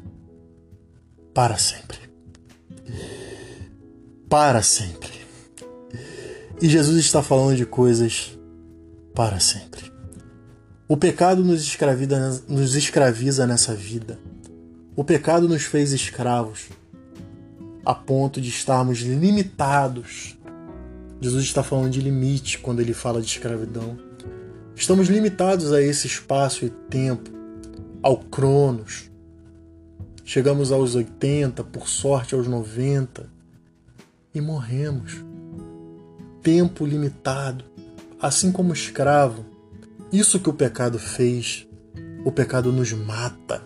para 1.33 1.57
sempre. 1.57 1.97
Para 4.29 4.61
sempre. 4.61 5.11
E 6.61 6.67
Jesus 6.67 6.97
está 6.97 7.23
falando 7.23 7.55
de 7.55 7.65
coisas 7.65 8.37
para 9.15 9.39
sempre. 9.39 9.89
O 10.87 10.97
pecado 10.97 11.43
nos 11.43 11.61
escraviza, 11.61 12.43
nos 12.47 12.75
escraviza 12.75 13.47
nessa 13.47 13.73
vida. 13.73 14.19
O 14.95 15.03
pecado 15.03 15.47
nos 15.47 15.63
fez 15.63 15.93
escravos 15.93 16.67
a 17.85 17.95
ponto 17.95 18.41
de 18.41 18.49
estarmos 18.49 18.99
limitados. 18.99 20.37
Jesus 21.21 21.45
está 21.45 21.63
falando 21.63 21.91
de 21.91 22.01
limite 22.01 22.59
quando 22.59 22.81
ele 22.81 22.93
fala 22.93 23.21
de 23.21 23.27
escravidão. 23.27 23.97
Estamos 24.75 25.07
limitados 25.07 25.71
a 25.71 25.81
esse 25.81 26.07
espaço 26.07 26.65
e 26.65 26.69
tempo, 26.69 27.29
ao 28.01 28.17
Cronos. 28.17 29.09
Chegamos 30.23 30.71
aos 30.71 30.95
80, 30.95 31.63
por 31.63 31.87
sorte 31.87 32.35
aos 32.35 32.47
90 32.47 33.29
e 34.33 34.41
morremos. 34.41 35.23
Tempo 36.41 36.85
limitado, 36.85 37.65
assim 38.21 38.51
como 38.51 38.73
escravo. 38.73 39.45
Isso 40.11 40.39
que 40.39 40.49
o 40.49 40.53
pecado 40.53 40.97
fez. 40.99 41.67
O 42.23 42.31
pecado 42.31 42.71
nos 42.71 42.91
mata. 42.93 43.63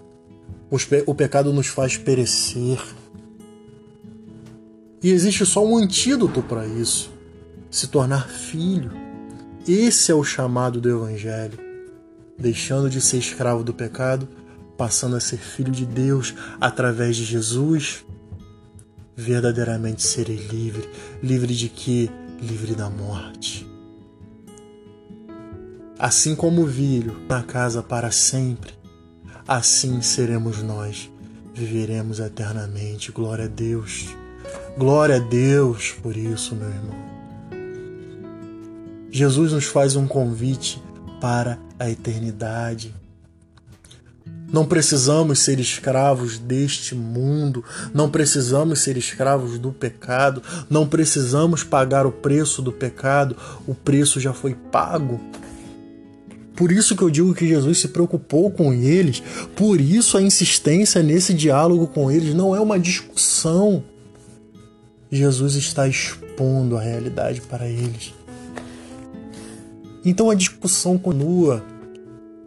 O 1.06 1.13
pecado 1.13 1.54
nos 1.54 1.67
faz 1.67 1.98
perecer. 1.98 2.82
E 5.02 5.12
existe 5.12 5.46
só 5.46 5.65
um 5.65 5.78
antídoto 5.78 6.41
para 6.41 6.65
isso: 6.65 7.12
se 7.69 7.88
tornar 7.88 8.30
filho. 8.30 8.91
Esse 9.67 10.12
é 10.12 10.15
o 10.15 10.24
chamado 10.24 10.82
do 10.82 10.89
Evangelho. 10.89 11.62
Deixando 12.38 12.89
de 12.89 13.00
ser 13.00 13.17
escravo 13.17 13.63
do 13.63 13.74
pecado, 13.74 14.28
passando 14.78 15.15
a 15.15 15.19
ser 15.19 15.38
filho 15.38 15.72
de 15.72 15.86
Deus 15.86 16.34
através 16.60 17.15
de 17.15 17.24
Jesus, 17.24 18.04
verdadeiramente 19.15 20.02
serei 20.02 20.38
livre. 20.38 20.89
Livre 21.22 21.56
de 21.56 21.69
quê? 21.69 22.10
Livre 22.41 22.76
da 22.76 22.89
morte. 22.89 23.67
Assim 25.98 26.36
como 26.36 26.63
o 26.63 26.67
filho 26.67 27.15
na 27.30 27.43
casa 27.43 27.82
para 27.82 28.12
sempre, 28.12 28.74
assim 29.48 30.02
seremos 30.02 30.62
nós. 30.62 31.10
Viveremos 31.54 32.19
eternamente. 32.19 33.12
Glória 33.12 33.46
a 33.46 33.48
Deus. 33.48 34.08
Glória 34.78 35.17
a 35.17 35.19
Deus 35.19 35.91
por 36.02 36.17
isso, 36.17 36.56
meu 36.56 36.67
irmão. 36.67 37.13
Jesus 39.12 39.54
nos 39.54 39.65
faz 39.65 39.96
um 39.96 40.08
convite 40.08 40.82
para 41.22 41.60
a 41.84 41.89
eternidade. 41.89 42.96
Não 44.52 44.65
precisamos 44.65 45.39
ser 45.39 45.60
escravos 45.60 46.38
deste 46.38 46.96
mundo, 46.96 47.63
não 47.93 48.10
precisamos 48.10 48.80
ser 48.80 48.96
escravos 48.96 49.60
do 49.60 49.72
pecado, 49.72 50.41
não 50.69 50.88
precisamos 50.88 51.63
pagar 51.63 52.06
o 52.06 52.12
preço 52.12 52.62
do 52.62 52.72
pecado, 52.72 53.36
o 53.67 53.76
preço 53.76 54.19
já 54.19 54.32
foi 54.32 54.54
pago. 54.54 55.19
Por 56.56 56.72
isso 56.72 56.96
que 56.96 57.02
eu 57.02 57.10
digo 57.10 57.34
que 57.34 57.48
Jesus 57.48 57.80
se 57.80 57.88
preocupou 57.89 58.50
com 58.52 58.72
eles, 58.72 59.22
por 59.56 59.82
isso 59.82 60.17
a 60.17 60.22
insistência 60.22 61.02
nesse 61.04 61.34
diálogo 61.34 61.88
com 61.88 62.10
eles 62.10 62.34
não 62.34 62.56
é 62.56 62.62
uma 62.62 62.80
discussão, 62.80 63.84
Jesus 65.12 65.56
está 65.56 65.88
expondo 65.88 66.78
a 66.78 66.82
realidade 66.82 67.41
para 67.41 67.67
eles. 67.67 68.13
Então 70.06 70.30
a 70.30 70.36
discussão 70.36 70.98
continua 70.98 71.63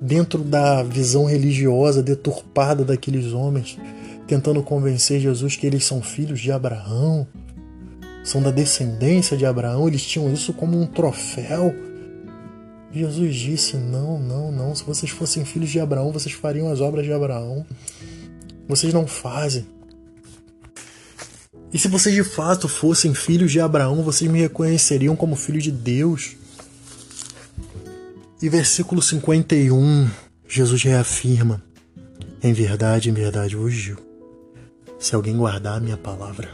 dentro 0.01 0.43
da 0.43 0.83
visão 0.83 1.25
religiosa 1.25 2.03
deturpada 2.03 2.85
daqueles 2.85 3.33
homens, 3.33 3.79
tentando 4.27 4.63
convencer 4.63 5.21
Jesus 5.21 5.57
que 5.57 5.67
eles 5.67 5.85
são 5.85 6.03
filhos 6.03 6.41
de 6.41 6.53
Abraão, 6.53 7.27
são 8.25 8.43
da 8.43 8.51
descendência 8.51 9.37
de 9.37 9.47
Abraão, 9.47 9.87
eles 9.87 10.05
tinham 10.05 10.33
isso 10.33 10.53
como 10.53 10.81
um 10.81 10.87
troféu. 10.87 11.75
Jesus 12.93 13.37
disse: 13.37 13.77
Não, 13.77 14.19
não, 14.19 14.51
não. 14.51 14.75
Se 14.75 14.83
vocês 14.83 15.13
fossem 15.13 15.45
filhos 15.45 15.71
de 15.71 15.79
Abraão, 15.79 16.11
vocês 16.13 16.35
fariam 16.35 16.71
as 16.71 16.81
obras 16.81 17.05
de 17.05 17.13
Abraão. 17.13 17.65
Vocês 18.67 18.93
não 18.93 19.07
fazem. 19.07 19.67
E 21.73 21.79
se 21.79 21.89
vocês 21.89 22.15
de 22.15 22.25
fato 22.25 22.69
fossem 22.69 23.13
filhos 23.15 23.53
de 23.53 23.61
Abraão, 23.61 24.03
vocês 24.03 24.31
me 24.31 24.41
reconheceriam 24.41 25.15
como 25.15 25.37
filho 25.37 25.61
de 25.61 25.71
Deus. 25.71 26.37
E 28.41 28.49
versículo 28.49 29.01
51, 29.01 30.09
Jesus 30.49 30.83
reafirma: 30.83 31.63
Em 32.43 32.53
verdade, 32.53 33.11
em 33.11 33.13
verdade 33.13 33.57
vos 33.57 33.75
digo, 33.75 34.03
se 34.99 35.15
alguém 35.15 35.37
guardar 35.37 35.79
a 35.79 35.81
minha 35.81 35.97
palavra, 35.97 36.51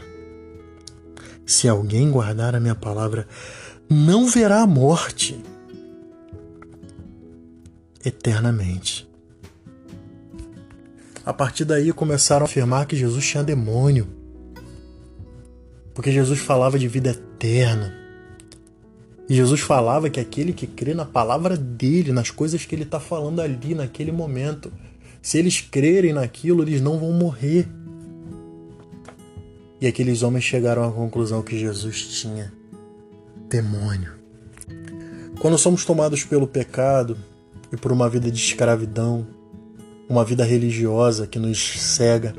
se 1.45 1.67
alguém 1.67 2.09
guardar 2.09 2.55
a 2.55 2.59
minha 2.59 2.75
palavra, 2.75 3.27
não 3.89 4.27
verá 4.27 4.61
a 4.61 4.67
morte 4.67 5.41
eternamente. 8.03 9.09
A 11.25 11.33
partir 11.33 11.63
daí 11.63 11.93
começaram 11.93 12.45
a 12.45 12.49
afirmar 12.49 12.85
que 12.85 12.97
Jesus 12.97 13.25
tinha 13.25 13.43
demônio 13.43 14.23
porque 15.93 16.11
Jesus 16.11 16.39
falava 16.39 16.79
de 16.79 16.87
vida 16.87 17.11
eterna. 17.11 17.93
E 19.29 19.35
Jesus 19.35 19.61
falava 19.61 20.09
que 20.09 20.19
aquele 20.19 20.51
que 20.51 20.67
crê 20.67 20.93
na 20.93 21.05
palavra 21.05 21.55
dele, 21.55 22.11
nas 22.11 22.29
coisas 22.29 22.65
que 22.65 22.75
ele 22.75 22.83
está 22.83 22.99
falando 22.99 23.41
ali, 23.41 23.73
naquele 23.73 24.11
momento, 24.11 24.71
se 25.21 25.37
eles 25.37 25.61
crerem 25.61 26.13
naquilo, 26.13 26.63
eles 26.63 26.81
não 26.81 26.99
vão 26.99 27.13
morrer. 27.13 27.67
E 29.79 29.87
aqueles 29.87 30.23
homens 30.23 30.43
chegaram 30.43 30.83
à 30.83 30.91
conclusão 30.91 31.41
que 31.41 31.57
Jesus 31.57 32.19
tinha 32.19 32.51
demônio. 33.49 34.13
Quando 35.39 35.57
somos 35.57 35.85
tomados 35.85 36.23
pelo 36.23 36.47
pecado 36.47 37.17
e 37.71 37.77
por 37.77 37.91
uma 37.91 38.09
vida 38.09 38.29
de 38.29 38.37
escravidão, 38.37 39.27
uma 40.07 40.23
vida 40.23 40.43
religiosa 40.43 41.27
que 41.27 41.39
nos 41.39 41.81
cega, 41.81 42.35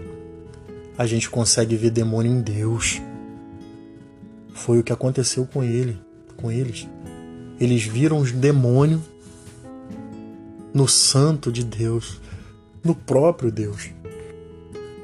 a 0.96 1.06
gente 1.06 1.28
consegue 1.28 1.76
ver 1.76 1.90
demônio 1.90 2.32
em 2.32 2.40
Deus. 2.40 3.00
Foi 4.52 4.78
o 4.78 4.84
que 4.84 4.92
aconteceu 4.92 5.46
com 5.46 5.62
ele, 5.62 5.98
com 6.44 6.52
eles. 6.52 6.87
Eles 7.59 7.85
viram 7.85 8.18
os 8.18 8.30
demônios 8.30 9.00
no 10.74 10.87
santo 10.87 11.50
de 11.50 11.64
Deus, 11.64 12.20
no 12.85 12.94
próprio 12.94 13.50
Deus. 13.50 13.88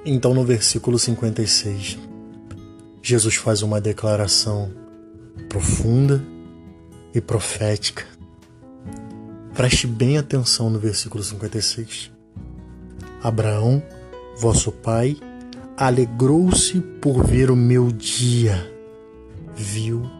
Então, 0.04 0.34
no 0.34 0.44
versículo 0.44 0.98
56, 0.98 1.98
Jesus 3.02 3.36
faz 3.36 3.62
uma 3.62 3.80
declaração 3.80 4.70
profunda 5.48 6.22
e 7.14 7.22
profética. 7.22 8.04
Preste 9.54 9.86
bem 9.86 10.18
atenção 10.18 10.68
no 10.68 10.78
versículo 10.78 11.24
56. 11.24 12.10
Abraão, 13.22 13.82
vosso 14.36 14.70
pai, 14.70 15.16
alegrou-se 15.74 16.78
por 17.00 17.24
ver 17.24 17.50
o 17.50 17.56
meu 17.56 17.90
dia 17.90 18.70
viu 19.54 20.19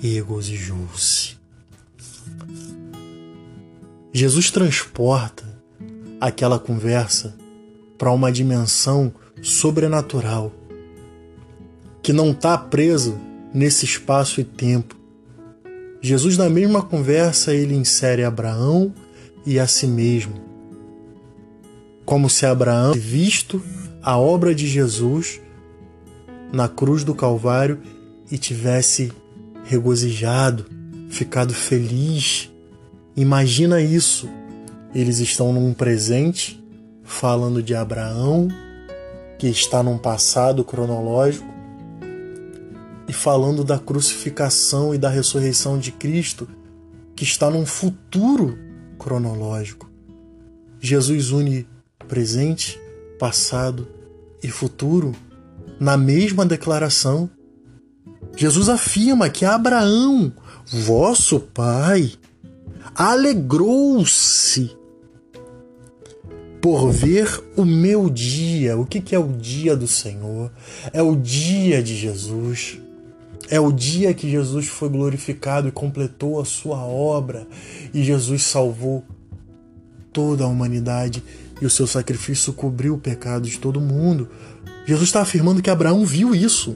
e 0.00 0.14
regozijou-se. 0.14 1.36
Jesus 4.12 4.50
transporta 4.50 5.44
aquela 6.20 6.58
conversa 6.58 7.34
para 7.98 8.12
uma 8.12 8.30
dimensão 8.30 9.12
sobrenatural 9.42 10.52
que 12.02 12.12
não 12.12 12.30
está 12.30 12.56
preso 12.56 13.18
nesse 13.52 13.84
espaço 13.84 14.40
e 14.40 14.44
tempo. 14.44 14.94
Jesus, 16.02 16.36
na 16.36 16.50
mesma 16.50 16.82
conversa, 16.82 17.54
ele 17.54 17.74
insere 17.74 18.22
Abraão 18.22 18.92
e 19.46 19.58
a 19.58 19.66
si 19.66 19.86
mesmo, 19.86 20.34
como 22.04 22.28
se 22.28 22.44
Abraão 22.44 22.92
visto 22.92 23.62
a 24.02 24.18
obra 24.18 24.54
de 24.54 24.66
Jesus 24.66 25.40
na 26.52 26.68
cruz 26.68 27.04
do 27.04 27.14
Calvário 27.14 27.80
e 28.30 28.36
tivesse 28.36 29.10
regozijado, 29.64 30.66
ficado 31.08 31.52
feliz. 31.52 32.50
Imagina 33.16 33.80
isso. 33.80 34.28
Eles 34.94 35.18
estão 35.18 35.52
num 35.52 35.72
presente, 35.72 36.62
falando 37.02 37.62
de 37.62 37.74
Abraão, 37.74 38.48
que 39.38 39.48
está 39.48 39.82
num 39.82 39.98
passado 39.98 40.62
cronológico, 40.64 41.52
e 43.08 43.12
falando 43.12 43.64
da 43.64 43.78
crucificação 43.78 44.94
e 44.94 44.98
da 44.98 45.08
ressurreição 45.08 45.78
de 45.78 45.90
Cristo, 45.92 46.48
que 47.14 47.24
está 47.24 47.50
num 47.50 47.66
futuro 47.66 48.56
cronológico. 48.98 49.90
Jesus 50.80 51.30
une 51.30 51.66
presente, 52.08 52.80
passado 53.18 53.88
e 54.42 54.48
futuro 54.48 55.12
na 55.80 55.96
mesma 55.96 56.46
declaração 56.46 57.28
Jesus 58.36 58.68
afirma 58.68 59.28
que 59.30 59.44
Abraão, 59.44 60.32
vosso 60.66 61.38
pai, 61.38 62.12
alegrou-se 62.94 64.70
por 66.60 66.90
ver 66.90 67.42
o 67.56 67.64
meu 67.64 68.10
dia. 68.10 68.76
O 68.76 68.84
que, 68.84 69.14
é 69.14 69.18
o 69.18 69.28
dia 69.28 69.76
do 69.76 69.86
Senhor? 69.86 70.50
É 70.92 71.02
o 71.02 71.14
dia 71.14 71.82
de 71.82 71.96
Jesus. 71.96 72.78
É 73.48 73.60
o 73.60 73.70
dia 73.70 74.14
que 74.14 74.30
Jesus 74.30 74.66
foi 74.66 74.88
glorificado 74.88 75.68
e 75.68 75.72
completou 75.72 76.40
a 76.40 76.44
sua 76.44 76.78
obra, 76.78 77.46
e 77.92 78.02
Jesus 78.02 78.42
salvou 78.42 79.04
toda 80.12 80.44
a 80.44 80.48
humanidade, 80.48 81.22
e 81.60 81.66
o 81.66 81.70
seu 81.70 81.86
sacrifício 81.86 82.54
cobriu 82.54 82.94
o 82.94 82.98
pecado 82.98 83.46
de 83.46 83.58
todo 83.58 83.80
mundo. 83.80 84.28
Jesus 84.86 85.08
está 85.08 85.20
afirmando 85.20 85.60
que 85.60 85.68
Abraão 85.68 86.06
viu 86.06 86.34
isso 86.34 86.74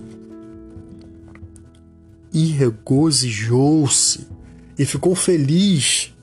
e 2.32 2.46
regozijou-se 2.46 4.26
e 4.78 4.84
ficou 4.84 5.14
feliz. 5.14 6.14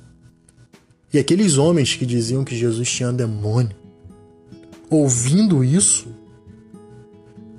E 1.14 1.20
aqueles 1.20 1.58
homens 1.58 1.96
que 1.96 2.06
diziam 2.06 2.44
que 2.44 2.56
Jesus 2.56 2.90
tinha 2.90 3.12
demônio, 3.12 3.76
ouvindo 4.90 5.64
isso, 5.64 6.08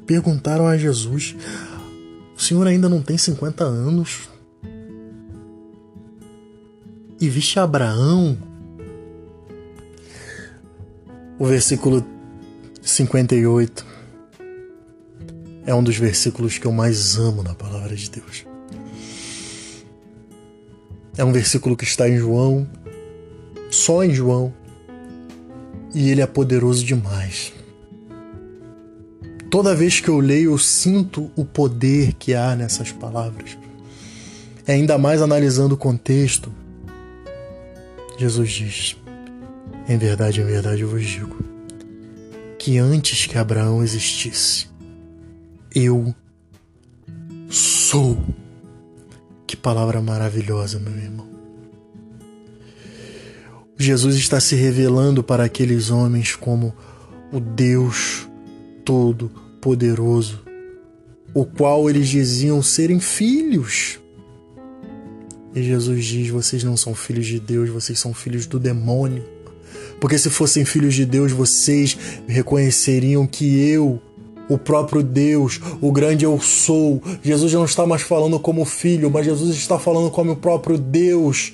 perguntaram 0.07 0.67
a 0.67 0.77
Jesus: 0.77 1.35
O 2.37 2.41
senhor 2.41 2.67
ainda 2.67 2.89
não 2.89 3.03
tem 3.03 3.17
50 3.17 3.65
anos? 3.65 4.29
E 7.21 7.29
viste 7.29 7.59
Abraão? 7.59 8.37
O 11.39 11.47
versículo 11.47 12.05
58 12.83 13.96
é 15.67 15.75
um 15.75 15.83
dos 15.83 15.97
versículos 15.97 16.57
que 16.59 16.67
eu 16.67 16.73
mais 16.73 17.17
amo 17.19 17.43
na 17.43 17.53
palavra 17.53 17.95
de 17.97 18.09
Deus. 18.09 18.47
É 21.19 21.25
um 21.25 21.33
versículo 21.33 21.77
que 21.77 21.85
está 21.85 22.09
em 22.09 22.17
João, 22.17 22.69
só 23.71 24.05
em 24.05 24.15
João, 24.15 24.55
e 25.93 26.09
ele 26.09 26.21
é 26.21 26.27
poderoso 26.27 26.85
demais. 26.85 27.53
Toda 29.51 29.75
vez 29.75 29.99
que 29.99 30.09
eu 30.09 30.21
leio, 30.21 30.53
eu 30.53 30.59
sinto 30.59 31.31
o 31.35 31.45
poder 31.45 32.13
que 32.13 32.35
há 32.35 32.55
nessas 32.55 32.93
palavras. 32.93 33.59
É 34.67 34.75
ainda 34.75 34.99
mais 34.99 35.21
analisando 35.21 35.75
o 35.75 35.79
contexto. 35.79 36.53
Jesus 38.19 38.51
diz: 38.51 38.97
Em 39.89 39.97
verdade, 39.97 40.41
em 40.41 40.45
verdade 40.45 40.83
eu 40.83 40.89
vos 40.89 41.05
digo, 41.05 41.37
que 42.59 42.79
antes 42.79 43.27
que 43.27 43.39
Abraão 43.39 43.83
existisse, 43.83 44.76
eu 45.77 46.15
sou. 47.51 48.19
Que 49.47 49.55
palavra 49.55 50.01
maravilhosa, 50.01 50.81
meu 50.81 50.97
irmão. 50.97 51.27
Jesus 53.77 54.17
está 54.17 54.41
se 54.41 54.55
revelando 54.57 55.23
para 55.23 55.45
aqueles 55.45 55.91
homens 55.91 56.35
como 56.35 56.75
o 57.31 57.39
Deus 57.39 58.27
Todo-Poderoso, 58.87 60.43
o 61.35 61.45
qual 61.45 61.91
eles 61.91 62.09
diziam 62.09 62.63
serem 62.63 62.99
filhos. 62.99 64.01
E 65.55 65.63
Jesus 65.63 66.07
diz: 66.07 66.31
vocês 66.31 66.65
não 66.65 66.77
são 66.77 66.95
filhos 66.95 67.27
de 67.27 67.39
Deus, 67.39 67.69
vocês 67.69 67.99
são 67.99 68.15
filhos 68.15 68.47
do 68.47 68.59
demônio. 68.59 69.25
Porque 70.01 70.19
se 70.19 70.31
fossem 70.31 70.65
filhos 70.65 70.95
de 70.95 71.05
Deus, 71.05 71.33
vocês 71.33 71.99
reconheceriam 72.27 73.27
que 73.27 73.59
eu 73.59 74.01
o 74.49 74.59
próprio 74.59 75.03
Deus, 75.03 75.61
o 75.81 75.91
grande 75.91 76.25
eu 76.25 76.39
sou. 76.41 77.03
Jesus 77.23 77.53
não 77.53 77.65
está 77.65 77.87
mais 77.87 78.03
falando 78.03 78.39
como 78.39 78.65
filho, 78.65 79.11
mas 79.11 79.27
Jesus 79.27 79.57
está 79.57 79.79
falando 79.79 80.11
como 80.11 80.33
o 80.33 80.37
próprio 80.37 80.79
Deus. 80.79 81.53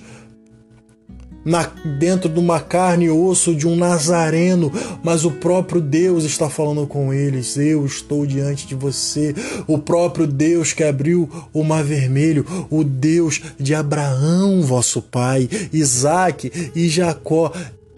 Na, 1.45 1.65
dentro 1.99 2.29
de 2.29 2.39
uma 2.39 2.61
carne 2.61 3.07
e 3.07 3.11
osso 3.11 3.53
de 3.53 3.67
um 3.67 3.75
nazareno, 3.75 4.71
mas 5.03 5.25
o 5.25 5.31
próprio 5.33 5.81
Deus 5.81 6.23
está 6.23 6.49
falando 6.49 6.87
com 6.87 7.13
eles. 7.13 7.57
Eu 7.57 7.85
estou 7.85 8.25
diante 8.25 8.65
de 8.65 8.77
você, 8.77 9.35
o 9.67 9.77
próprio 9.77 10.25
Deus 10.25 10.73
que 10.73 10.85
abriu 10.85 11.29
o 11.53 11.65
mar 11.65 11.83
vermelho, 11.83 12.47
o 12.71 12.85
Deus 12.85 13.43
de 13.59 13.75
Abraão, 13.75 14.63
vosso 14.63 15.03
pai, 15.03 15.49
Isaac 15.73 16.71
e 16.77 16.89
Jacó. 16.89 17.51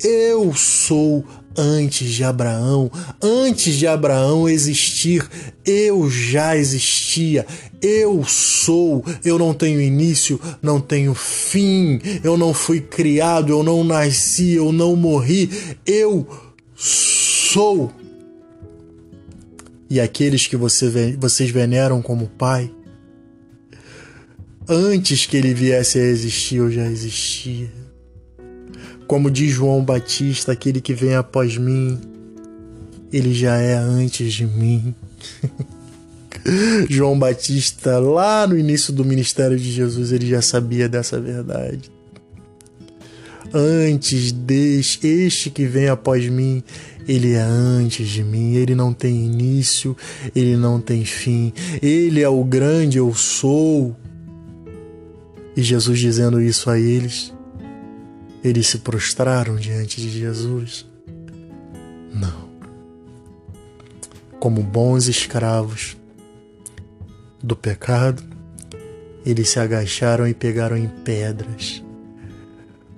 Eu 0.02 0.54
sou 0.54 1.22
antes 1.56 2.10
de 2.10 2.24
Abraão, 2.24 2.90
antes 3.22 3.76
de 3.76 3.86
Abraão 3.86 4.48
existir, 4.48 5.28
eu 5.64 6.10
já 6.10 6.56
existia. 6.56 7.46
Eu 7.80 8.24
sou, 8.24 9.04
eu 9.24 9.38
não 9.38 9.52
tenho 9.52 9.80
início, 9.80 10.40
não 10.62 10.80
tenho 10.80 11.14
fim, 11.14 12.00
eu 12.22 12.36
não 12.36 12.54
fui 12.54 12.80
criado, 12.80 13.50
eu 13.50 13.62
não 13.62 13.84
nasci, 13.84 14.52
eu 14.52 14.72
não 14.72 14.96
morri, 14.96 15.50
eu 15.86 16.26
sou. 16.74 17.92
E 19.88 20.00
aqueles 20.00 20.46
que 20.46 20.56
você, 20.56 21.16
vocês 21.18 21.50
veneram 21.50 22.00
como 22.00 22.26
Pai, 22.26 22.70
antes 24.68 25.26
que 25.26 25.36
ele 25.36 25.52
viesse 25.52 25.98
a 25.98 26.02
existir, 26.02 26.56
eu 26.56 26.70
já 26.70 26.86
existia. 26.86 27.83
Como 29.06 29.30
diz 29.30 29.52
João 29.52 29.84
Batista, 29.84 30.52
aquele 30.52 30.80
que 30.80 30.94
vem 30.94 31.14
após 31.14 31.56
mim, 31.56 31.98
ele 33.12 33.32
já 33.34 33.56
é 33.56 33.74
antes 33.74 34.32
de 34.32 34.46
mim. 34.46 34.94
João 36.90 37.18
Batista, 37.18 37.98
lá 37.98 38.46
no 38.46 38.58
início 38.58 38.92
do 38.92 39.04
ministério 39.04 39.58
de 39.58 39.70
Jesus, 39.70 40.12
ele 40.12 40.26
já 40.26 40.42
sabia 40.42 40.88
dessa 40.88 41.20
verdade. 41.20 41.90
Antes 43.52 44.32
deste, 44.32 45.06
este 45.06 45.48
que 45.48 45.64
vem 45.64 45.88
após 45.88 46.28
mim, 46.28 46.62
ele 47.06 47.34
é 47.34 47.40
antes 47.40 48.08
de 48.08 48.24
mim, 48.24 48.54
ele 48.54 48.74
não 48.74 48.92
tem 48.92 49.24
início, 49.24 49.96
ele 50.34 50.56
não 50.56 50.80
tem 50.80 51.04
fim, 51.04 51.52
ele 51.80 52.20
é 52.20 52.28
o 52.28 52.42
grande 52.42 52.98
eu 52.98 53.14
sou. 53.14 53.94
E 55.56 55.62
Jesus 55.62 56.00
dizendo 56.00 56.40
isso 56.40 56.68
a 56.68 56.78
eles, 56.78 57.32
eles 58.44 58.66
se 58.66 58.78
prostraram 58.80 59.56
diante 59.56 60.02
de 60.02 60.10
Jesus? 60.10 60.86
Não. 62.12 62.44
Como 64.38 64.62
bons 64.62 65.08
escravos 65.08 65.96
do 67.42 67.56
pecado, 67.56 68.22
eles 69.24 69.48
se 69.48 69.58
agacharam 69.58 70.28
e 70.28 70.34
pegaram 70.34 70.76
em 70.76 70.86
pedras 70.86 71.82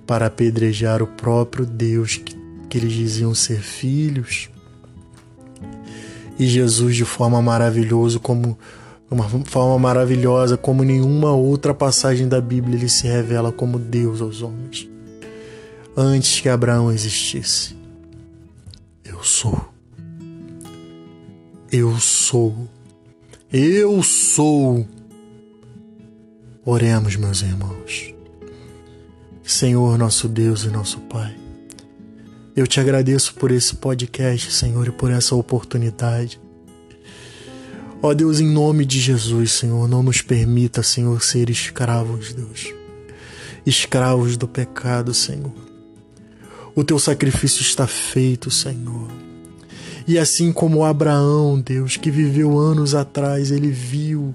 para 0.05 0.25
apedrejar 0.25 1.01
o 1.01 1.07
próprio 1.07 1.65
Deus 1.65 2.17
que, 2.17 2.35
que 2.69 2.77
eles 2.77 2.91
diziam 2.91 3.33
ser 3.33 3.61
filhos. 3.61 4.49
E 6.37 6.45
Jesus, 6.45 6.97
de 6.97 7.05
forma 7.05 7.41
maravilhosa, 7.41 8.19
como 8.19 8.59
uma 9.09 9.29
forma 9.45 9.79
maravilhosa, 9.79 10.57
como 10.57 10.83
nenhuma 10.83 11.31
outra 11.31 11.73
passagem 11.73 12.27
da 12.27 12.41
Bíblia, 12.41 12.77
ele 12.77 12.89
se 12.89 13.07
revela 13.07 13.49
como 13.53 13.79
Deus 13.79 14.19
aos 14.19 14.41
homens 14.41 14.89
antes 15.97 16.39
que 16.39 16.47
Abraão 16.47 16.91
existisse. 16.91 17.75
Eu 19.03 19.23
sou. 19.23 19.67
Eu 21.71 21.97
sou. 21.97 22.69
Eu 23.51 24.03
sou. 24.03 24.87
Oremos, 26.63 27.15
meus 27.15 27.41
irmãos. 27.41 28.13
Senhor, 29.43 29.97
nosso 29.97 30.27
Deus 30.27 30.65
e 30.65 30.67
nosso 30.67 30.99
Pai, 30.99 31.35
eu 32.55 32.67
te 32.67 32.79
agradeço 32.79 33.33
por 33.35 33.49
esse 33.49 33.75
podcast, 33.75 34.51
Senhor, 34.51 34.87
e 34.87 34.91
por 34.91 35.09
essa 35.09 35.33
oportunidade. 35.35 36.39
Ó 38.03 38.13
Deus, 38.13 38.39
em 38.39 38.47
nome 38.47 38.85
de 38.85 38.99
Jesus, 38.99 39.53
Senhor, 39.53 39.87
não 39.87 40.03
nos 40.03 40.21
permita, 40.21 40.83
Senhor, 40.83 41.23
ser 41.23 41.49
escravos, 41.49 42.33
Deus. 42.33 42.71
Escravos 43.65 44.35
do 44.37 44.47
pecado, 44.47 45.13
Senhor 45.13 45.66
o 46.77 46.83
teu 46.83 46.99
sacrifício 46.99 47.63
está 47.63 47.87
feito, 47.87 48.51
Senhor. 48.51 49.09
E 50.07 50.19
assim 50.19 50.53
como 50.53 50.85
Abraão, 50.85 51.59
Deus, 51.59 51.97
que 51.97 52.11
viveu 52.11 52.55
anos 52.55 52.93
atrás, 52.93 53.49
ele 53.49 53.71
viu 53.71 54.33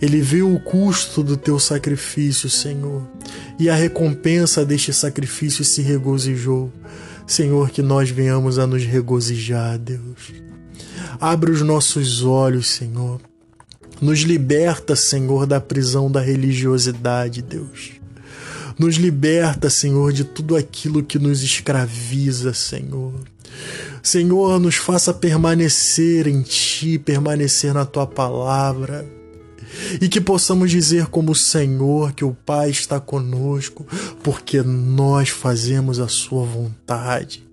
ele 0.00 0.20
viu 0.20 0.54
o 0.54 0.60
custo 0.60 1.24
do 1.24 1.36
teu 1.36 1.58
sacrifício, 1.58 2.48
Senhor, 2.48 3.02
e 3.58 3.68
a 3.68 3.74
recompensa 3.74 4.64
deste 4.64 4.92
sacrifício 4.92 5.64
se 5.64 5.82
regozijou. 5.82 6.70
Senhor, 7.26 7.70
que 7.70 7.82
nós 7.82 8.10
venhamos 8.10 8.56
a 8.56 8.66
nos 8.66 8.84
regozijar, 8.84 9.78
Deus. 9.78 10.34
Abre 11.18 11.50
os 11.50 11.62
nossos 11.62 12.22
olhos, 12.22 12.68
Senhor. 12.68 13.20
Nos 14.00 14.20
liberta, 14.20 14.94
Senhor, 14.94 15.46
da 15.46 15.60
prisão 15.60 16.12
da 16.12 16.20
religiosidade, 16.20 17.42
Deus. 17.42 17.95
Nos 18.78 18.96
liberta, 18.96 19.70
Senhor, 19.70 20.12
de 20.12 20.24
tudo 20.24 20.54
aquilo 20.54 21.02
que 21.02 21.18
nos 21.18 21.42
escraviza, 21.42 22.52
Senhor. 22.52 23.14
Senhor, 24.02 24.60
nos 24.60 24.76
faça 24.76 25.14
permanecer 25.14 26.26
em 26.26 26.42
Ti, 26.42 26.98
permanecer 26.98 27.72
na 27.72 27.84
Tua 27.84 28.06
palavra. 28.06 29.06
E 30.00 30.08
que 30.08 30.20
possamos 30.20 30.70
dizer, 30.70 31.06
como 31.06 31.32
o 31.32 31.34
Senhor, 31.34 32.12
que 32.12 32.24
o 32.24 32.36
Pai 32.44 32.70
está 32.70 33.00
conosco, 33.00 33.86
porque 34.22 34.62
nós 34.62 35.30
fazemos 35.30 35.98
a 35.98 36.08
Sua 36.08 36.44
vontade. 36.44 37.44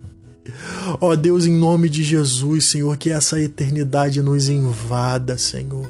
Ó 0.99 1.15
Deus, 1.15 1.45
em 1.45 1.57
nome 1.57 1.89
de 1.89 2.03
Jesus, 2.03 2.71
Senhor, 2.71 2.97
que 2.97 3.09
essa 3.09 3.39
eternidade 3.39 4.21
nos 4.21 4.49
invada, 4.49 5.37
Senhor. 5.37 5.89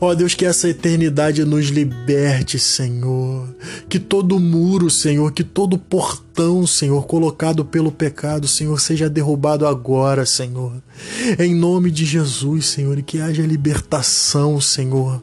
Ó 0.00 0.14
Deus, 0.14 0.34
que 0.34 0.44
essa 0.44 0.68
eternidade 0.68 1.44
nos 1.44 1.66
liberte, 1.66 2.58
Senhor. 2.58 3.48
Que 3.88 3.98
todo 3.98 4.38
muro, 4.38 4.90
Senhor, 4.90 5.32
que 5.32 5.44
todo 5.44 5.78
portão, 5.78 6.66
Senhor, 6.66 7.06
colocado 7.06 7.64
pelo 7.64 7.92
pecado, 7.92 8.46
Senhor, 8.48 8.80
seja 8.80 9.08
derrubado 9.08 9.66
agora, 9.66 10.26
Senhor. 10.26 10.72
Em 11.38 11.54
nome 11.54 11.90
de 11.90 12.04
Jesus, 12.04 12.66
Senhor, 12.66 12.98
e 12.98 13.02
que 13.02 13.20
haja 13.20 13.42
libertação, 13.42 14.60
Senhor. 14.60 15.22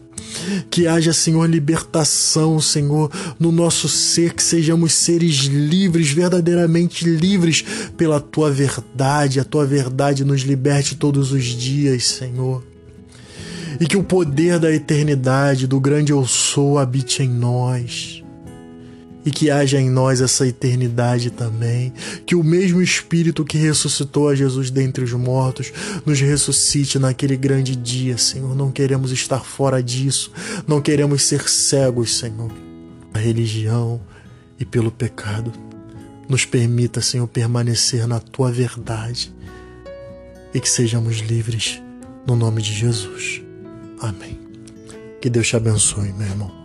Que 0.70 0.88
haja, 0.88 1.14
Senhor, 1.14 1.49
libertação, 1.49 2.60
Senhor, 2.60 3.12
no 3.39 3.51
nosso 3.51 3.88
ser, 3.88 4.34
que 4.34 4.43
sejamos 4.43 4.93
seres 4.93 5.45
livres, 5.45 6.10
verdadeiramente 6.10 7.05
livres 7.05 7.64
pela 7.95 8.20
tua 8.20 8.51
verdade. 8.51 9.39
A 9.39 9.43
tua 9.43 9.66
verdade 9.66 10.26
nos 10.26 10.41
liberte 10.41 10.95
todos 10.95 11.32
os 11.32 11.43
dias, 11.43 12.05
Senhor 12.05 12.64
e 13.80 13.86
que 13.86 13.98
o 13.98 14.04
poder 14.04 14.60
da 14.60 14.72
eternidade, 14.72 15.68
do 15.68 15.80
grande 15.80 16.12
eu 16.12 16.26
sou, 16.26 16.78
habite 16.78 17.22
em 17.22 17.30
nós. 17.30 18.24
E 19.26 19.32
que 19.32 19.52
haja 19.52 19.80
em 19.80 19.90
nós 19.90 20.22
essa 20.22 20.48
eternidade 20.48 21.30
também. 21.30 21.92
Que 22.26 22.34
o 22.34 22.44
mesmo 22.44 22.82
Espírito 22.82 23.44
que 23.44 23.58
ressuscitou 23.58 24.30
a 24.30 24.36
Jesus 24.36 24.72
dentre 24.72 25.04
os 25.04 25.12
mortos 25.12 25.72
nos 26.06 26.20
ressuscite 26.22 26.98
naquele 26.98 27.36
grande 27.36 27.76
dia, 27.76 28.18
Senhor. 28.18 28.56
Não 28.56 28.72
queremos 28.72 29.12
estar 29.12 29.42
fora 29.42 29.84
disso. 29.84 30.32
Não 30.66 30.82
queremos 30.82 31.24
ser 31.24 31.50
cegos, 31.50 32.18
Senhor. 32.18 32.50
A 33.14 33.20
religião 33.20 34.00
e 34.58 34.64
pelo 34.64 34.92
pecado. 34.92 35.52
Nos 36.30 36.46
permita, 36.46 37.02
Senhor, 37.02 37.28
permanecer 37.28 38.08
na 38.08 38.22
tua 38.22 38.50
verdade 38.50 39.34
e 40.54 40.60
que 40.60 40.70
sejamos 40.70 41.18
livres 41.18 41.82
no 42.26 42.36
nome 42.36 42.62
de 42.62 42.74
Jesus. 42.74 43.47
Amém. 44.00 44.39
Que 45.22 45.30
Deus 45.30 45.48
te 45.48 45.56
abençoe, 45.56 46.14
meu 46.14 46.28
irmão. 46.28 46.57